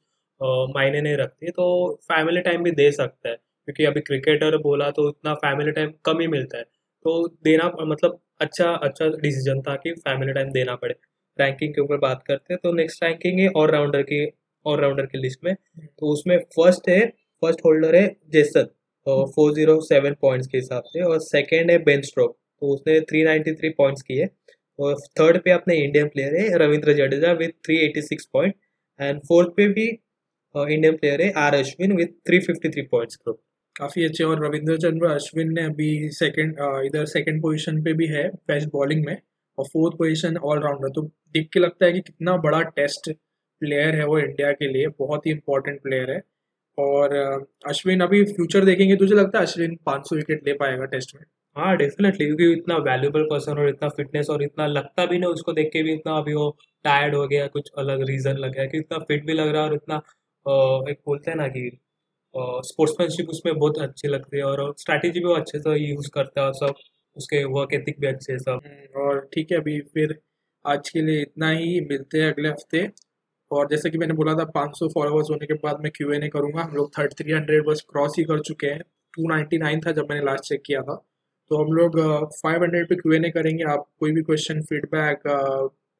[0.75, 1.65] मायने नहीं रखती तो
[2.03, 6.19] फैमिली टाइम भी दे सकता है, क्योंकि अभी क्रिकेटर बोला तो इतना फैमिली टाइम कम
[6.21, 6.63] ही मिलता है
[7.05, 10.95] तो देना मतलब अच्छा अच्छा डिसीज़न था कि फैमिली टाइम देना पड़े।
[11.39, 14.25] रैंकिंग के ऊपर बात करते हैं तो नेक्स्ट रैंकिंग है ऑलराउंडर की
[14.65, 16.99] ऑलराउंडर की लिस्ट में तो उसमें फ़र्स्ट है
[17.43, 18.67] फ़र्स्ट होल्डर है Jason
[19.07, 23.23] four zero seven points के हिसाब से और सेकेंड है बेन स्ट्रोक तो उसने थ्री
[23.23, 24.27] नाइन्टी थ्री पॉइंट्स किए
[24.79, 28.55] और थर्ड पे अपने इंडियन प्लेयर है Ravindra Jadeja with three eighty six point
[28.99, 29.85] and fourth पे भी
[30.55, 33.33] इंडियन प्लेयर है R Ashwin with three fifty three points को
[33.75, 38.27] काफ़ी अच्छे और रविंद्र चंद्र अश्विन ने अभी सेकंड इधर सेकंड पोजीशन पे भी है
[38.47, 39.17] बेस्ट बॉलिंग में
[39.57, 41.01] और फोर्थ पोजीशन ऑलराउंडर तो
[41.35, 43.11] देख के लगता है कि कितना बड़ा टेस्ट
[43.61, 46.21] प्लेयर है वो इंडिया के लिए, बहुत ही इंपॉर्टेंट प्लेयर है।
[46.77, 47.13] और
[47.67, 51.23] अश्विन अभी फ्यूचर देखेंगे तुझे लगता है अश्विन 500 विकेट ले पाएगा टेस्ट में?
[51.55, 55.53] हाँ डेफिनेटली क्योंकि इतना वैल्यूबल पर्सन और इतना फिटनेस और इतना लगता भी नहीं उसको
[55.53, 56.49] देख के भी इतना अभी वो
[56.85, 59.67] टायर्ड हो गया कुछ अलग रीज़न लग गया कि इतना फिट भी लग रहा है
[59.69, 60.01] और इतना
[60.89, 61.69] एक बोलते हैं ना कि
[62.65, 66.51] स्पोर्ट्समैनशिप उसमें बहुत अच्छी लगती है और स्ट्रैटेजी भी वो अच्छे से यूज़ करता है
[66.55, 66.73] सब
[67.15, 70.15] उसके वर्क एथिक भी अच्छे सब। हम्म, और ठीक है अभी फिर
[70.65, 72.83] आज के लिए इतना ही मिलते हैं अगले हफ़्ते।
[73.51, 76.27] और जैसे कि मैंने बोला था 500 फॉलोअर्स होने के बाद मैं क्यू एन ए
[76.27, 78.81] करूँगा। हम लोग थर्टी थ्री हंड्रेड बस क्रॉस ही कर चुके हैं।
[79.13, 80.95] टू नाइन्टी नाइन था जब मैंने लास्ट चेक किया था।
[81.51, 81.99] तो हम लोग
[82.35, 85.27] फाइव हंड्रेड पे क्यू एन ए करेंगे। आप कोई भी question feedback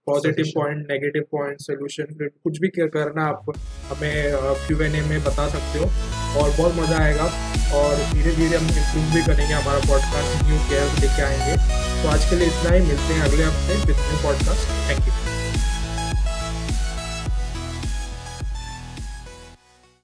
[0.08, 3.51] positive point negative point solution कुछ भी करना आप
[3.89, 4.36] हमें
[4.67, 5.89] क्यू एन ए में बता सकते हो।
[6.39, 7.25] और बहुत मज़ा आएगा।
[7.75, 11.55] और धीरे धीरे हम इम्प्रूव भी करेंगे हमारा पॉडकास्ट न्यू केयर लेके आएँगे।
[12.01, 15.24] तो आज के लिए इतना ही। मिलते हैं अगले हफ़्ते with new podcast thank you